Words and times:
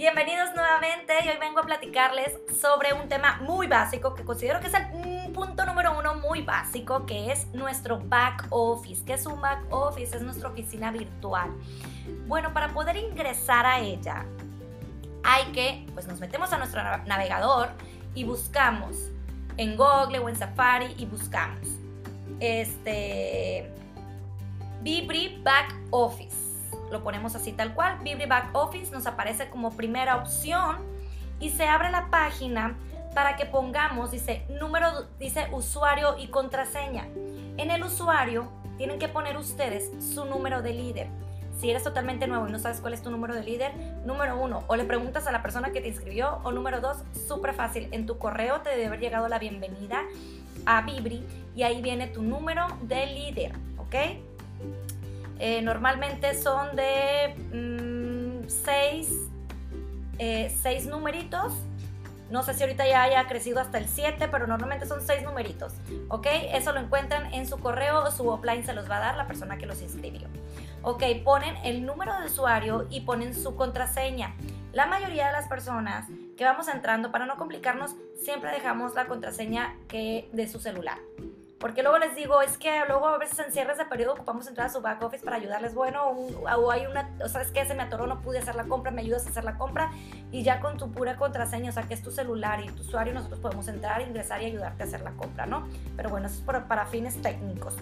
Bienvenidos 0.00 0.48
nuevamente 0.54 1.12
y 1.22 1.28
hoy 1.28 1.36
vengo 1.38 1.60
a 1.60 1.62
platicarles 1.62 2.32
sobre 2.58 2.94
un 2.94 3.10
tema 3.10 3.38
muy 3.42 3.66
básico 3.66 4.14
que 4.14 4.24
considero 4.24 4.58
que 4.58 4.68
es 4.68 4.72
el 4.72 5.30
punto 5.30 5.66
número 5.66 5.98
uno 5.98 6.14
muy 6.14 6.40
básico, 6.40 7.04
que 7.04 7.30
es 7.30 7.46
nuestro 7.48 8.00
back 8.00 8.46
office. 8.48 9.04
¿Qué 9.04 9.12
es 9.12 9.26
un 9.26 9.42
back 9.42 9.62
office? 9.68 10.16
Es 10.16 10.22
nuestra 10.22 10.48
oficina 10.48 10.90
virtual. 10.90 11.50
Bueno, 12.26 12.54
para 12.54 12.70
poder 12.70 12.96
ingresar 12.96 13.66
a 13.66 13.80
ella, 13.80 14.24
hay 15.22 15.44
que, 15.52 15.86
pues 15.92 16.08
nos 16.08 16.18
metemos 16.18 16.50
a 16.54 16.56
nuestro 16.56 16.82
navegador 17.04 17.68
y 18.14 18.24
buscamos 18.24 18.96
en 19.58 19.76
Google 19.76 20.20
o 20.20 20.30
en 20.30 20.36
Safari 20.36 20.94
y 20.96 21.04
buscamos 21.04 21.68
este 22.40 23.70
Vibri 24.80 25.42
Back 25.44 25.74
Office 25.90 26.39
lo 26.90 27.02
ponemos 27.02 27.34
así 27.34 27.52
tal 27.52 27.74
cual, 27.74 27.98
Vibri 28.00 28.26
Back 28.26 28.50
Office 28.54 28.90
nos 28.92 29.06
aparece 29.06 29.48
como 29.48 29.70
primera 29.70 30.16
opción 30.16 30.76
y 31.38 31.50
se 31.50 31.66
abre 31.66 31.90
la 31.90 32.10
página 32.10 32.76
para 33.14 33.36
que 33.36 33.46
pongamos, 33.46 34.10
dice, 34.10 34.44
número, 34.48 35.06
dice 35.18 35.48
usuario 35.52 36.16
y 36.18 36.28
contraseña. 36.28 37.06
En 37.56 37.70
el 37.70 37.82
usuario 37.82 38.48
tienen 38.76 38.98
que 38.98 39.08
poner 39.08 39.36
ustedes 39.36 39.90
su 40.14 40.24
número 40.24 40.62
de 40.62 40.72
líder. 40.72 41.08
Si 41.58 41.70
eres 41.70 41.82
totalmente 41.82 42.26
nuevo 42.26 42.48
y 42.48 42.52
no 42.52 42.58
sabes 42.58 42.80
cuál 42.80 42.94
es 42.94 43.02
tu 43.02 43.10
número 43.10 43.34
de 43.34 43.42
líder, 43.42 43.72
número 44.06 44.40
uno, 44.40 44.64
o 44.66 44.76
le 44.76 44.84
preguntas 44.84 45.26
a 45.26 45.32
la 45.32 45.42
persona 45.42 45.72
que 45.72 45.82
te 45.82 45.88
inscribió, 45.88 46.38
o 46.44 46.52
número 46.52 46.80
dos, 46.80 46.98
súper 47.28 47.52
fácil, 47.52 47.88
en 47.92 48.06
tu 48.06 48.16
correo 48.16 48.62
te 48.62 48.70
debe 48.70 48.86
haber 48.86 49.00
llegado 49.00 49.28
la 49.28 49.38
bienvenida 49.38 50.04
a 50.64 50.80
Vibri 50.82 51.22
y 51.54 51.62
ahí 51.62 51.82
viene 51.82 52.06
tu 52.06 52.22
número 52.22 52.66
de 52.82 53.06
líder, 53.06 53.52
¿ok? 53.76 53.94
Eh, 55.40 55.62
normalmente 55.62 56.34
son 56.34 56.76
de 56.76 57.34
6 58.46 59.08
mm, 59.10 59.30
eh, 60.18 60.54
seis, 60.62 60.86
numeritos. 60.86 61.54
No 62.30 62.42
sé 62.42 62.52
si 62.54 62.62
ahorita 62.62 62.86
ya 62.86 63.02
haya 63.02 63.26
crecido 63.26 63.58
hasta 63.58 63.78
el 63.78 63.88
7, 63.88 64.28
pero 64.28 64.46
normalmente 64.46 64.86
son 64.86 65.00
6 65.00 65.24
numeritos. 65.24 65.72
¿Ok? 66.08 66.26
Eso 66.52 66.72
lo 66.72 66.80
encuentran 66.80 67.32
en 67.32 67.48
su 67.48 67.58
correo, 67.58 68.08
su 68.10 68.28
offline 68.28 68.64
se 68.64 68.74
los 68.74 68.88
va 68.88 68.98
a 68.98 69.00
dar 69.00 69.16
la 69.16 69.26
persona 69.26 69.56
que 69.56 69.66
los 69.66 69.80
inscribió. 69.80 70.28
Ok, 70.82 71.02
ponen 71.24 71.56
el 71.64 71.84
número 71.84 72.18
de 72.20 72.26
usuario 72.26 72.86
y 72.90 73.00
ponen 73.00 73.34
su 73.34 73.56
contraseña. 73.56 74.34
La 74.72 74.86
mayoría 74.86 75.26
de 75.26 75.32
las 75.32 75.48
personas 75.48 76.06
que 76.36 76.44
vamos 76.44 76.68
entrando, 76.68 77.10
para 77.10 77.26
no 77.26 77.36
complicarnos, 77.36 77.96
siempre 78.22 78.50
dejamos 78.52 78.94
la 78.94 79.06
contraseña 79.06 79.76
que 79.88 80.28
de 80.32 80.46
su 80.46 80.60
celular. 80.60 80.98
Porque 81.60 81.82
luego 81.82 81.98
les 81.98 82.16
digo, 82.16 82.40
es 82.40 82.56
que 82.56 82.70
luego 82.88 83.06
a 83.06 83.18
veces 83.18 83.38
en 83.38 83.52
cierres 83.52 83.76
de 83.76 83.84
periodo 83.84 84.14
ocupamos 84.14 84.46
entrar 84.48 84.68
a 84.68 84.70
su 84.70 84.80
back 84.80 85.02
office 85.02 85.22
para 85.22 85.36
ayudarles. 85.36 85.74
Bueno, 85.74 86.04
o 86.08 86.70
hay 86.70 86.86
una, 86.86 87.10
o 87.22 87.28
sabes 87.28 87.50
que 87.50 87.66
se 87.66 87.74
me 87.74 87.82
atoró, 87.82 88.06
no 88.06 88.22
pude 88.22 88.38
hacer 88.38 88.54
la 88.54 88.64
compra, 88.64 88.90
me 88.90 89.02
ayudas 89.02 89.26
a 89.26 89.28
hacer 89.28 89.44
la 89.44 89.58
compra. 89.58 89.90
Y 90.32 90.42
ya 90.42 90.60
con 90.60 90.78
tu 90.78 90.90
pura 90.90 91.16
contraseña, 91.16 91.68
o 91.68 91.72
sea, 91.72 91.82
que 91.82 91.92
es 91.92 92.02
tu 92.02 92.10
celular 92.10 92.64
y 92.64 92.68
tu 92.68 92.80
usuario, 92.80 93.12
nosotros 93.12 93.40
podemos 93.40 93.68
entrar, 93.68 94.00
ingresar 94.00 94.40
y 94.40 94.46
ayudarte 94.46 94.84
a 94.84 94.86
hacer 94.86 95.02
la 95.02 95.10
compra, 95.10 95.44
¿no? 95.44 95.68
Pero 95.98 96.08
bueno, 96.08 96.28
eso 96.28 96.36
es 96.38 96.62
para 96.64 96.86
fines 96.86 97.20
técnicos 97.20 97.76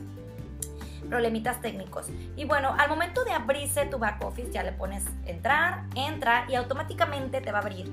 problemitas 1.08 1.62
técnicos. 1.62 2.08
Y 2.36 2.44
bueno, 2.44 2.74
al 2.78 2.90
momento 2.90 3.24
de 3.24 3.32
abrirse 3.32 3.86
tu 3.86 3.98
back 3.98 4.22
office, 4.24 4.50
ya 4.52 4.62
le 4.62 4.72
pones 4.72 5.04
entrar, 5.24 5.84
entra 5.94 6.44
y 6.48 6.54
automáticamente 6.54 7.40
te 7.40 7.50
va 7.50 7.58
a 7.58 7.62
abrir 7.62 7.90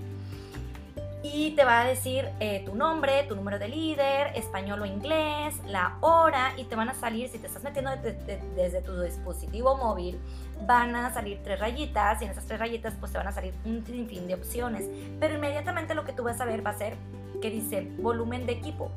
y 1.33 1.51
te 1.51 1.65
va 1.65 1.81
a 1.81 1.85
decir 1.85 2.29
eh, 2.39 2.61
tu 2.65 2.75
nombre, 2.75 3.23
tu 3.23 3.35
número 3.35 3.57
de 3.57 3.67
líder, 3.67 4.27
español 4.35 4.83
o 4.83 4.85
inglés, 4.85 5.55
la 5.65 5.97
hora 6.01 6.53
y 6.55 6.65
te 6.65 6.75
van 6.75 6.89
a 6.89 6.93
salir, 6.93 7.29
si 7.29 7.39
te 7.39 7.47
estás 7.47 7.63
metiendo 7.63 7.89
desde, 7.95 8.81
tu 8.81 9.01
dispositivo 9.01 9.75
móvil, 9.75 10.19
van 10.67 10.95
a 10.95 11.11
salir 11.13 11.39
tres 11.43 11.59
rayitas 11.59 12.21
y 12.21 12.25
en 12.25 12.31
esas 12.31 12.45
tres 12.45 12.59
rayitas 12.59 12.93
pues 12.99 13.11
te 13.11 13.17
van 13.17 13.27
a 13.27 13.31
salir 13.31 13.55
un 13.65 13.83
sinfín 13.83 14.27
de 14.27 14.35
opciones. 14.35 14.87
Pero 15.19 15.33
inmediatamente 15.33 15.95
lo 15.95 16.05
que 16.05 16.13
tú 16.13 16.23
vas 16.23 16.39
a 16.41 16.45
ver 16.45 16.63
va 16.63 16.72
a 16.72 16.77
ser 16.77 16.95
que 17.41 17.50
dice 17.50 17.89
volumen 17.97 18.45
de 18.45 18.53
equipo, 18.53 18.91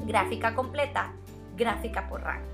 gráfica 0.00 0.54
completa, 0.54 1.12
gráfica 1.56 2.06
por 2.06 2.22
rango. 2.22 2.46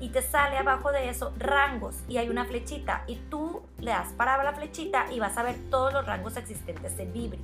Y 0.00 0.10
te 0.10 0.22
sale 0.22 0.58
abajo 0.58 0.92
de 0.92 1.08
eso 1.08 1.32
rangos 1.38 1.96
y 2.08 2.18
hay 2.18 2.28
una 2.28 2.44
flechita 2.44 3.02
y 3.08 3.16
tú 3.16 3.62
le 3.80 3.90
das 3.90 4.12
para 4.12 4.40
la 4.44 4.52
flechita 4.52 5.06
y 5.10 5.18
vas 5.18 5.36
a 5.38 5.42
ver 5.42 5.56
todos 5.70 5.92
los 5.92 6.06
rangos 6.06 6.36
existentes 6.36 6.96
en 7.00 7.12
Vibri. 7.12 7.40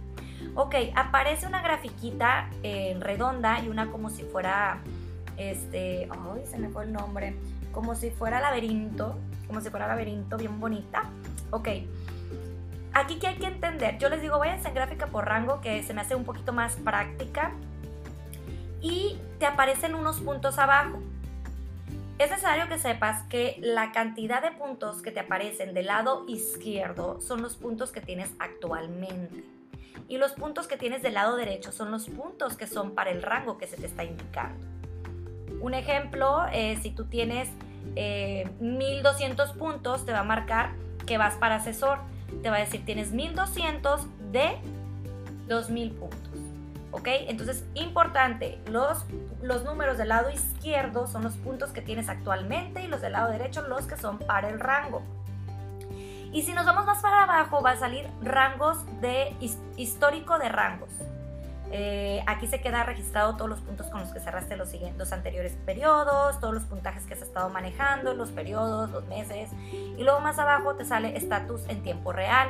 Ok, 0.54 0.74
aparece 0.94 1.46
una 1.46 1.62
grafiquita 1.62 2.50
eh, 2.62 2.96
redonda 3.00 3.60
y 3.60 3.68
una 3.68 3.90
como 3.90 4.10
si 4.10 4.24
fuera, 4.24 4.80
este, 5.36 6.08
ay, 6.10 6.46
se 6.46 6.58
me 6.58 6.68
fue 6.68 6.84
el 6.84 6.92
nombre, 6.92 7.36
como 7.72 7.94
si 7.94 8.10
fuera 8.10 8.40
laberinto, 8.40 9.16
como 9.46 9.60
si 9.60 9.70
fuera 9.70 9.86
laberinto, 9.86 10.36
bien 10.36 10.58
bonita. 10.58 11.04
Ok, 11.50 11.68
aquí 12.92 13.18
que 13.18 13.28
hay 13.28 13.36
que 13.36 13.46
entender, 13.46 13.98
yo 13.98 14.08
les 14.08 14.22
digo, 14.22 14.38
váyanse 14.38 14.68
en 14.68 14.74
gráfica 14.74 15.06
por 15.06 15.26
rango, 15.26 15.60
que 15.60 15.82
se 15.82 15.94
me 15.94 16.00
hace 16.00 16.14
un 16.14 16.24
poquito 16.24 16.52
más 16.52 16.76
práctica, 16.76 17.52
y 18.80 19.18
te 19.38 19.46
aparecen 19.46 19.94
unos 19.94 20.20
puntos 20.20 20.58
abajo. 20.58 21.00
Es 22.18 22.30
necesario 22.30 22.68
que 22.68 22.78
sepas 22.78 23.22
que 23.24 23.56
la 23.60 23.92
cantidad 23.92 24.42
de 24.42 24.50
puntos 24.52 25.00
que 25.00 25.10
te 25.10 25.20
aparecen 25.20 25.72
del 25.72 25.86
lado 25.86 26.24
izquierdo 26.28 27.20
son 27.20 27.40
los 27.40 27.56
puntos 27.56 27.92
que 27.92 28.00
tienes 28.02 28.30
actualmente 28.38 29.59
y 30.08 30.18
los 30.18 30.32
puntos 30.32 30.66
que 30.66 30.76
tienes 30.76 31.02
del 31.02 31.14
lado 31.14 31.36
derecho 31.36 31.72
son 31.72 31.90
los 31.90 32.08
puntos 32.08 32.56
que 32.56 32.66
son 32.66 32.94
para 32.94 33.10
el 33.10 33.22
rango 33.22 33.58
que 33.58 33.66
se 33.66 33.76
te 33.76 33.86
está 33.86 34.04
indicando. 34.04 34.64
Un 35.60 35.74
ejemplo, 35.74 36.46
eh, 36.52 36.78
si 36.82 36.90
tú 36.90 37.04
tienes 37.04 37.48
1200 37.94 39.50
eh, 39.50 39.52
puntos, 39.58 40.04
te 40.06 40.12
va 40.12 40.20
a 40.20 40.24
marcar 40.24 40.72
que 41.06 41.18
vas 41.18 41.34
para 41.34 41.56
asesor. 41.56 41.98
Te 42.42 42.50
va 42.50 42.56
a 42.56 42.60
decir, 42.60 42.84
tienes 42.84 43.12
1200 43.12 44.06
de 44.32 44.56
2000 45.48 45.92
puntos. 45.92 46.18
¿Ok? 46.92 47.08
Entonces, 47.28 47.64
importante, 47.74 48.58
los, 48.68 49.04
los 49.42 49.64
números 49.64 49.98
del 49.98 50.08
lado 50.08 50.30
izquierdo 50.30 51.06
son 51.06 51.22
los 51.22 51.34
puntos 51.34 51.70
que 51.70 51.82
tienes 51.82 52.08
actualmente 52.08 52.82
y 52.82 52.88
los 52.88 53.00
del 53.00 53.12
lado 53.12 53.30
derecho 53.30 53.62
los 53.62 53.86
que 53.86 53.96
son 53.96 54.18
para 54.18 54.48
el 54.48 54.58
rango. 54.58 55.02
Y 56.32 56.42
si 56.42 56.52
nos 56.52 56.64
vamos 56.64 56.86
más 56.86 57.02
para 57.02 57.24
abajo, 57.24 57.60
va 57.62 57.72
a 57.72 57.76
salir 57.76 58.08
rangos 58.22 58.78
de 59.00 59.34
histórico 59.76 60.38
de 60.38 60.48
rangos. 60.48 60.90
Eh, 61.72 62.22
aquí 62.26 62.48
se 62.48 62.60
queda 62.60 62.82
registrado 62.82 63.36
todos 63.36 63.48
los 63.48 63.60
puntos 63.60 63.86
con 63.88 64.00
los 64.00 64.10
que 64.10 64.18
cerraste 64.18 64.56
los, 64.56 64.68
siguientes, 64.68 65.12
anteriores 65.12 65.52
periodos, 65.64 66.40
todos 66.40 66.54
los 66.54 66.64
puntajes 66.64 67.04
que 67.04 67.14
has 67.14 67.22
estado 67.22 67.48
manejando, 67.48 68.14
los 68.14 68.30
periodos, 68.30 68.90
los 68.90 69.04
meses. 69.06 69.50
Y 69.72 70.02
luego 70.02 70.20
más 70.20 70.38
abajo 70.38 70.74
te 70.74 70.84
sale 70.84 71.16
estatus 71.16 71.62
en 71.68 71.82
tiempo 71.82 72.12
real. 72.12 72.48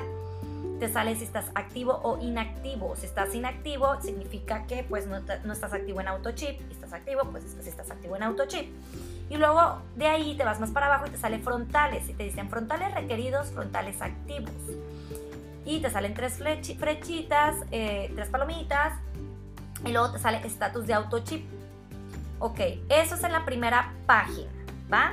Te 0.78 0.88
sale 0.88 1.14
si 1.16 1.24
estás 1.24 1.46
activo 1.54 2.00
o 2.02 2.18
inactivo. 2.18 2.96
Si 2.96 3.04
estás 3.04 3.34
inactivo, 3.34 4.00
significa 4.00 4.66
que 4.66 4.84
pues 4.84 5.06
no, 5.06 5.20
no 5.44 5.52
estás 5.52 5.72
activo 5.74 6.00
en 6.00 6.08
AutoChip. 6.08 6.58
Si 6.68 6.72
estás 6.72 6.92
activo, 6.94 7.22
pues 7.30 7.44
es 7.44 7.54
que 7.54 7.62
si 7.62 7.68
estás 7.68 7.90
activo 7.90 8.16
en 8.16 8.22
AutoChip. 8.22 8.70
Y 9.30 9.36
luego 9.36 9.80
de 9.96 10.06
ahí 10.08 10.36
te 10.36 10.44
vas 10.44 10.60
más 10.60 10.70
para 10.70 10.86
abajo 10.86 11.06
y 11.06 11.10
te 11.10 11.16
sale 11.16 11.38
frontales. 11.38 12.06
Y 12.08 12.12
te 12.12 12.24
dicen 12.24 12.50
frontales 12.50 12.92
requeridos, 12.92 13.52
frontales 13.52 14.02
activos. 14.02 14.52
Y 15.64 15.80
te 15.80 15.88
salen 15.88 16.14
tres 16.14 16.34
flechitas, 16.34 17.56
eh, 17.70 18.12
tres 18.14 18.28
palomitas. 18.28 18.98
Y 19.86 19.92
luego 19.92 20.12
te 20.12 20.18
sale 20.18 20.44
estatus 20.44 20.86
de 20.86 20.94
autochip. 20.94 21.46
Ok, 22.40 22.60
eso 22.88 23.14
es 23.14 23.24
en 23.24 23.32
la 23.32 23.44
primera 23.44 23.94
página, 24.06 24.50
¿va? 24.92 25.12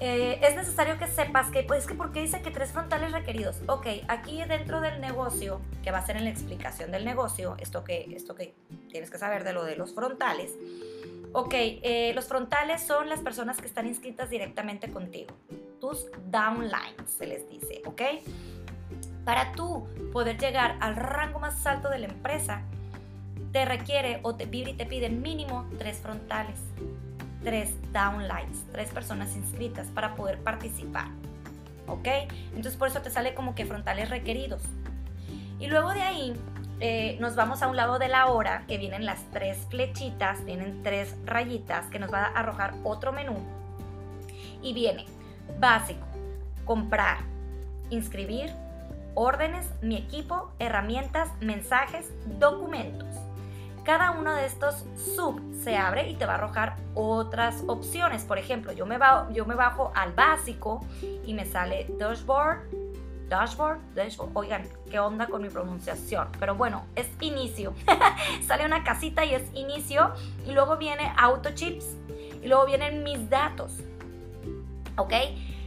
Eh, 0.00 0.40
es 0.42 0.56
necesario 0.56 0.98
que 0.98 1.06
sepas 1.06 1.50
que, 1.50 1.62
pues, 1.62 1.86
que 1.86 1.94
¿por 1.94 2.10
qué 2.10 2.22
dice 2.22 2.40
que 2.40 2.50
tres 2.50 2.72
frontales 2.72 3.12
requeridos? 3.12 3.56
Ok, 3.66 3.86
aquí 4.08 4.42
dentro 4.44 4.80
del 4.80 4.98
negocio, 5.02 5.60
que 5.82 5.90
va 5.90 5.98
a 5.98 6.06
ser 6.06 6.16
en 6.16 6.24
la 6.24 6.30
explicación 6.30 6.90
del 6.90 7.04
negocio, 7.04 7.54
esto 7.58 7.84
que, 7.84 8.08
esto 8.16 8.34
que 8.34 8.54
tienes 8.88 9.10
que 9.10 9.18
saber 9.18 9.44
de 9.44 9.52
lo 9.52 9.62
de 9.62 9.76
los 9.76 9.94
frontales, 9.94 10.52
Ok, 11.32 11.54
eh, 11.54 12.12
los 12.14 12.26
frontales 12.26 12.82
son 12.82 13.08
las 13.08 13.20
personas 13.20 13.60
que 13.60 13.66
están 13.66 13.86
inscritas 13.86 14.30
directamente 14.30 14.90
contigo, 14.90 15.36
tus 15.80 16.06
downlines 16.26 17.08
se 17.08 17.26
les 17.26 17.48
dice, 17.48 17.82
¿ok? 17.86 18.02
Para 19.24 19.52
tú 19.52 19.86
poder 20.12 20.38
llegar 20.38 20.76
al 20.80 20.96
rango 20.96 21.38
más 21.38 21.64
alto 21.66 21.88
de 21.88 22.00
la 22.00 22.06
empresa, 22.06 22.62
te 23.52 23.64
requiere 23.64 24.18
o 24.22 24.34
te 24.34 24.48
y 24.52 24.74
te 24.74 24.86
pide 24.86 25.08
mínimo 25.08 25.68
tres 25.78 25.98
frontales, 25.98 26.58
tres 27.44 27.74
downlines, 27.92 28.64
tres 28.72 28.90
personas 28.90 29.36
inscritas 29.36 29.86
para 29.88 30.16
poder 30.16 30.42
participar, 30.42 31.08
¿ok? 31.86 32.08
Entonces 32.48 32.76
por 32.76 32.88
eso 32.88 33.02
te 33.02 33.10
sale 33.10 33.34
como 33.34 33.54
que 33.54 33.66
frontales 33.66 34.10
requeridos. 34.10 34.62
Y 35.60 35.68
luego 35.68 35.92
de 35.92 36.02
ahí 36.02 36.34
eh, 36.80 37.18
nos 37.20 37.36
vamos 37.36 37.62
a 37.62 37.68
un 37.68 37.76
lado 37.76 37.98
de 37.98 38.08
la 38.08 38.26
hora, 38.26 38.64
que 38.66 38.78
vienen 38.78 39.04
las 39.04 39.22
tres 39.32 39.66
flechitas, 39.68 40.44
vienen 40.44 40.82
tres 40.82 41.14
rayitas, 41.26 41.86
que 41.86 41.98
nos 41.98 42.12
va 42.12 42.24
a 42.24 42.40
arrojar 42.40 42.74
otro 42.84 43.12
menú. 43.12 43.36
Y 44.62 44.72
viene 44.72 45.04
básico, 45.58 46.06
comprar, 46.64 47.18
inscribir, 47.90 48.50
órdenes, 49.14 49.68
mi 49.82 49.96
equipo, 49.96 50.50
herramientas, 50.58 51.28
mensajes, 51.40 52.10
documentos. 52.38 53.08
Cada 53.84 54.12
uno 54.12 54.34
de 54.34 54.46
estos 54.46 54.84
sub 54.96 55.40
se 55.62 55.76
abre 55.76 56.08
y 56.08 56.14
te 56.14 56.26
va 56.26 56.32
a 56.32 56.36
arrojar 56.36 56.76
otras 56.94 57.62
opciones. 57.66 58.24
Por 58.24 58.38
ejemplo, 58.38 58.72
yo 58.72 58.86
me, 58.86 58.98
yo 59.32 59.46
me 59.46 59.54
bajo 59.54 59.90
al 59.94 60.12
básico 60.12 60.84
y 61.26 61.34
me 61.34 61.44
sale 61.44 61.86
dashboard, 61.98 62.58
dashboard, 63.30 63.78
dashboard, 63.94 64.32
oigan, 64.34 64.68
qué 64.90 64.98
onda 64.98 65.26
con 65.26 65.40
mi 65.40 65.48
pronunciación, 65.48 66.28
pero 66.38 66.54
bueno, 66.56 66.84
es 66.96 67.08
inicio. 67.20 67.72
Sale 68.46 68.66
una 68.66 68.84
casita 68.84 69.24
y 69.24 69.34
es 69.34 69.44
inicio 69.54 70.12
y 70.46 70.52
luego 70.52 70.76
viene 70.76 71.10
auto 71.16 71.50
chips 71.54 71.86
y 72.42 72.48
luego 72.48 72.66
vienen 72.66 73.02
mis 73.02 73.30
datos. 73.30 73.78
¿Ok? 74.96 75.14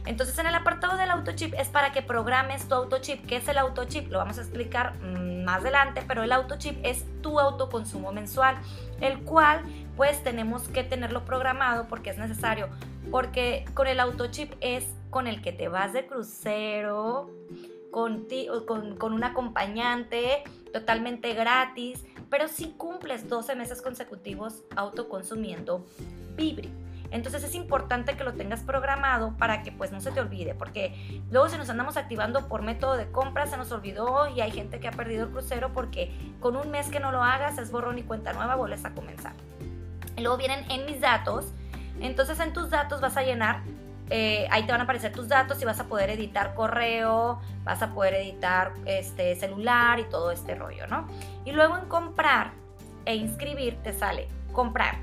Entonces 0.06 0.38
en 0.38 0.46
el 0.46 0.54
apartado 0.54 0.98
del 0.98 1.10
autochip 1.10 1.54
es 1.54 1.68
para 1.68 1.92
que 1.92 2.02
programes 2.02 2.68
tu 2.68 2.74
autochip. 2.74 3.24
¿Qué 3.26 3.36
es 3.36 3.48
el 3.48 3.56
autochip? 3.56 4.10
Lo 4.10 4.18
vamos 4.18 4.36
a 4.36 4.42
explicar 4.42 4.94
mm, 5.00 5.44
más 5.44 5.62
adelante, 5.62 6.04
pero 6.06 6.22
el 6.22 6.32
autochip 6.32 6.78
es 6.82 7.06
tu 7.22 7.40
autoconsumo 7.40 8.12
mensual, 8.12 8.56
el 9.00 9.20
cual 9.20 9.62
pues 9.96 10.22
tenemos 10.22 10.68
que 10.68 10.84
tenerlo 10.84 11.24
programado 11.24 11.88
porque 11.88 12.10
es 12.10 12.18
necesario, 12.18 12.68
porque 13.10 13.64
con 13.72 13.86
el 13.86 13.98
autochip 13.98 14.52
es 14.60 14.84
con 15.14 15.28
el 15.28 15.40
que 15.42 15.52
te 15.52 15.68
vas 15.68 15.92
de 15.92 16.08
crucero, 16.08 17.30
con, 17.92 18.26
con, 18.66 18.96
con 18.96 19.12
un 19.12 19.22
acompañante 19.22 20.42
totalmente 20.72 21.34
gratis, 21.34 22.04
pero 22.28 22.48
si 22.48 22.72
cumples 22.72 23.28
12 23.28 23.54
meses 23.54 23.80
consecutivos 23.80 24.64
autoconsumiendo 24.74 25.86
Vibri. 26.34 26.68
Entonces 27.12 27.44
es 27.44 27.54
importante 27.54 28.16
que 28.16 28.24
lo 28.24 28.32
tengas 28.32 28.64
programado 28.64 29.36
para 29.38 29.62
que 29.62 29.70
pues 29.70 29.92
no 29.92 30.00
se 30.00 30.10
te 30.10 30.18
olvide, 30.18 30.56
porque 30.56 31.22
luego 31.30 31.48
si 31.48 31.58
nos 31.58 31.70
andamos 31.70 31.96
activando 31.96 32.48
por 32.48 32.62
método 32.62 32.96
de 32.96 33.08
compra 33.12 33.46
se 33.46 33.56
nos 33.56 33.70
olvidó 33.70 34.26
y 34.34 34.40
hay 34.40 34.50
gente 34.50 34.80
que 34.80 34.88
ha 34.88 34.90
perdido 34.90 35.26
el 35.26 35.30
crucero 35.30 35.72
porque 35.72 36.10
con 36.40 36.56
un 36.56 36.72
mes 36.72 36.88
que 36.88 36.98
no 36.98 37.12
lo 37.12 37.22
hagas 37.22 37.56
es 37.58 37.70
borrón 37.70 37.98
y 37.98 38.02
cuenta 38.02 38.32
nueva, 38.32 38.56
vuelves 38.56 38.84
a 38.84 38.92
comenzar. 38.94 39.34
Y 40.16 40.22
luego 40.22 40.38
vienen 40.38 40.68
en 40.72 40.86
mis 40.86 41.00
datos, 41.00 41.52
entonces 42.00 42.40
en 42.40 42.52
tus 42.52 42.70
datos 42.70 43.00
vas 43.00 43.16
a 43.16 43.22
llenar 43.22 43.62
eh, 44.10 44.46
ahí 44.50 44.64
te 44.64 44.72
van 44.72 44.80
a 44.80 44.84
aparecer 44.84 45.12
tus 45.12 45.28
datos 45.28 45.60
y 45.62 45.64
vas 45.64 45.80
a 45.80 45.84
poder 45.84 46.10
editar 46.10 46.54
correo, 46.54 47.40
vas 47.64 47.82
a 47.82 47.94
poder 47.94 48.14
editar 48.14 48.72
este 48.84 49.34
celular 49.36 49.98
y 50.00 50.04
todo 50.04 50.30
este 50.30 50.54
rollo, 50.54 50.86
¿no? 50.86 51.06
Y 51.44 51.52
luego 51.52 51.76
en 51.76 51.86
comprar 51.86 52.52
e 53.04 53.14
inscribir 53.14 53.76
te 53.82 53.92
sale 53.92 54.28
comprar 54.52 54.96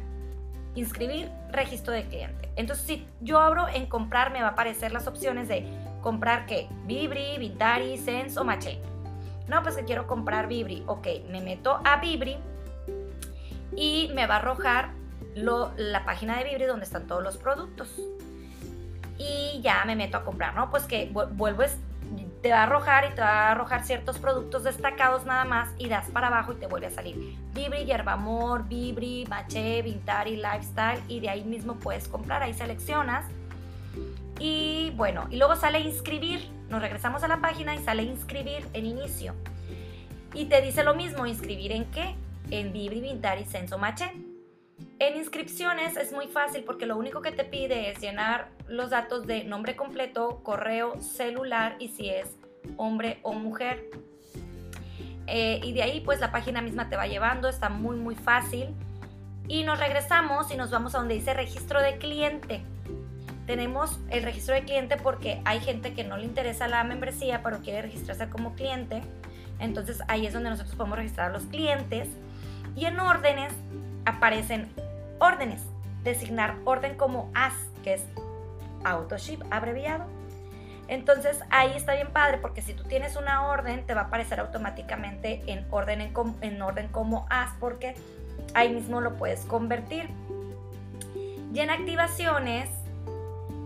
inscribir 0.75 1.29
registro 1.51 1.93
de 1.93 2.03
cliente. 2.03 2.49
Entonces, 2.55 2.85
si 2.85 3.07
yo 3.19 3.39
abro 3.39 3.67
en 3.67 3.87
comprar, 3.87 4.31
me 4.31 4.41
va 4.41 4.49
a 4.49 4.51
aparecer 4.51 4.91
las 4.91 5.07
opciones 5.07 5.47
de 5.47 5.65
comprar 6.01 6.45
qué? 6.45 6.69
Vibri, 6.85 7.37
Vintari, 7.37 7.97
Sense 7.97 8.39
o 8.39 8.43
Maché. 8.43 8.79
No, 9.47 9.61
pues 9.63 9.75
que 9.75 9.83
quiero 9.83 10.07
comprar 10.07 10.47
Vibri. 10.47 10.83
Ok, 10.87 11.07
me 11.29 11.41
meto 11.41 11.81
a 11.83 11.97
Vibri 11.97 12.37
y 13.75 14.11
me 14.13 14.27
va 14.27 14.35
a 14.35 14.39
arrojar 14.39 14.91
la 15.35 16.05
página 16.05 16.37
de 16.37 16.45
Vibri 16.45 16.65
donde 16.65 16.85
están 16.85 17.07
todos 17.07 17.23
los 17.23 17.37
productos. 17.37 17.99
Y 19.21 19.61
ya 19.61 19.83
me 19.85 19.95
meto 19.95 20.17
a 20.17 20.23
comprar, 20.23 20.55
¿no? 20.55 20.71
Pues 20.71 20.83
que 20.83 21.11
vuelvo, 21.11 21.63
te 22.41 22.51
va 22.51 22.61
a 22.61 22.63
arrojar 22.63 23.05
y 23.11 23.15
te 23.15 23.21
va 23.21 23.49
a 23.49 23.51
arrojar 23.51 23.85
ciertos 23.85 24.17
productos 24.17 24.63
destacados 24.63 25.25
nada 25.25 25.45
más 25.45 25.69
y 25.77 25.87
das 25.87 26.09
para 26.09 26.27
abajo 26.27 26.53
y 26.53 26.55
te 26.55 26.65
vuelve 26.65 26.87
a 26.87 26.89
salir. 26.89 27.37
Vibri, 27.53 27.85
Yerbamor, 27.85 28.67
Vibri, 28.67 29.25
Maché, 29.29 29.83
Vintari, 29.83 30.37
Lifestyle 30.37 31.01
y 31.07 31.19
de 31.19 31.29
ahí 31.29 31.43
mismo 31.43 31.75
puedes 31.75 32.07
comprar, 32.07 32.41
ahí 32.41 32.55
seleccionas. 32.55 33.25
Y 34.39 34.91
bueno, 34.95 35.27
y 35.29 35.37
luego 35.37 35.55
sale 35.55 35.79
inscribir, 35.81 36.49
nos 36.69 36.81
regresamos 36.81 37.21
a 37.21 37.27
la 37.27 37.41
página 37.41 37.75
y 37.75 37.83
sale 37.83 38.01
inscribir 38.01 38.67
en 38.73 38.87
inicio. 38.87 39.35
Y 40.33 40.45
te 40.45 40.61
dice 40.61 40.83
lo 40.83 40.95
mismo, 40.95 41.27
inscribir 41.27 41.71
en 41.71 41.85
qué, 41.91 42.15
en 42.49 42.73
Vibri, 42.73 43.01
Vintari, 43.01 43.45
Senso, 43.45 43.77
Maché. 43.77 44.13
En 44.97 45.15
inscripciones 45.15 45.95
es 45.95 46.11
muy 46.11 46.27
fácil 46.27 46.63
porque 46.63 46.87
lo 46.87 46.97
único 46.97 47.21
que 47.21 47.31
te 47.31 47.43
pide 47.43 47.91
es 47.91 47.99
llenar 47.99 48.49
los 48.71 48.89
datos 48.89 49.27
de 49.27 49.43
nombre 49.43 49.75
completo, 49.75 50.39
correo, 50.43 50.99
celular 51.01 51.75
y 51.79 51.89
si 51.89 52.09
es 52.09 52.37
hombre 52.77 53.19
o 53.21 53.33
mujer. 53.33 53.85
Eh, 55.27 55.59
y 55.63 55.73
de 55.73 55.83
ahí 55.83 56.01
pues 56.01 56.19
la 56.19 56.31
página 56.31 56.61
misma 56.61 56.89
te 56.89 56.95
va 56.95 57.07
llevando, 57.07 57.49
está 57.49 57.69
muy 57.69 57.97
muy 57.97 58.15
fácil. 58.15 58.69
Y 59.47 59.63
nos 59.63 59.79
regresamos 59.79 60.51
y 60.51 60.55
nos 60.55 60.71
vamos 60.71 60.95
a 60.95 60.99
donde 60.99 61.15
dice 61.15 61.33
registro 61.33 61.81
de 61.81 61.97
cliente. 61.97 62.63
Tenemos 63.45 63.99
el 64.09 64.23
registro 64.23 64.55
de 64.55 64.63
cliente 64.63 64.95
porque 64.95 65.41
hay 65.43 65.59
gente 65.59 65.93
que 65.93 66.05
no 66.05 66.15
le 66.15 66.25
interesa 66.25 66.67
la 66.67 66.83
membresía 66.83 67.41
pero 67.43 67.59
quiere 67.59 67.81
registrarse 67.81 68.29
como 68.29 68.55
cliente. 68.55 69.01
Entonces 69.59 70.01
ahí 70.07 70.25
es 70.25 70.33
donde 70.33 70.49
nosotros 70.49 70.75
podemos 70.75 70.97
registrar 70.97 71.29
a 71.29 71.33
los 71.33 71.43
clientes. 71.43 72.07
Y 72.75 72.85
en 72.85 72.99
órdenes 73.01 73.51
aparecen 74.05 74.69
órdenes. 75.19 75.61
Designar 76.03 76.55
orden 76.63 76.95
como 76.95 77.29
AS, 77.35 77.53
que 77.83 77.95
es 77.95 78.05
AutoShip 78.83 79.41
abreviado. 79.51 80.05
Entonces 80.91 81.39
ahí 81.49 81.71
está 81.73 81.95
bien 81.95 82.11
padre 82.11 82.37
porque 82.37 82.61
si 82.61 82.73
tú 82.73 82.83
tienes 82.83 83.15
una 83.15 83.47
orden 83.47 83.85
te 83.85 83.93
va 83.93 84.01
a 84.01 84.03
aparecer 84.05 84.41
automáticamente 84.41 85.41
en 85.47 85.65
orden, 85.71 86.01
en, 86.41 86.61
orden 86.61 86.87
como 86.89 87.25
AS 87.29 87.51
porque 87.61 87.95
ahí 88.53 88.73
mismo 88.73 88.99
lo 88.99 89.15
puedes 89.15 89.45
convertir. 89.45 90.09
Y 91.53 91.59
en 91.59 91.69
activaciones, 91.69 92.69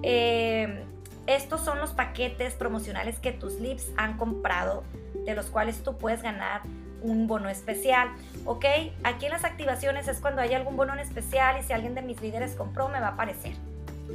eh, 0.04 0.86
estos 1.26 1.62
son 1.62 1.80
los 1.80 1.94
paquetes 1.94 2.54
promocionales 2.54 3.18
que 3.18 3.32
tus 3.32 3.60
lips 3.60 3.92
han 3.98 4.18
comprado, 4.18 4.84
de 5.26 5.34
los 5.34 5.48
cuales 5.48 5.82
tú 5.84 5.98
puedes 5.98 6.22
ganar 6.22 6.62
un 7.02 7.26
bono 7.26 7.50
especial, 7.50 8.10
¿ok? 8.46 8.66
Aquí 9.04 9.26
en 9.26 9.32
las 9.32 9.46
activaciones 9.46 10.08
es 10.08 10.20
cuando 10.20 10.42
hay 10.42 10.54
algún 10.54 10.78
bono 10.78 10.94
en 10.94 11.00
especial 11.00 11.58
y 11.60 11.64
si 11.64 11.74
alguien 11.74 11.96
de 11.96 12.04
mis 12.04 12.22
líderes 12.22 12.54
compró 12.54 12.88
me 12.90 13.00
va 13.00 13.08
a 13.08 13.12
aparecer 13.12 13.54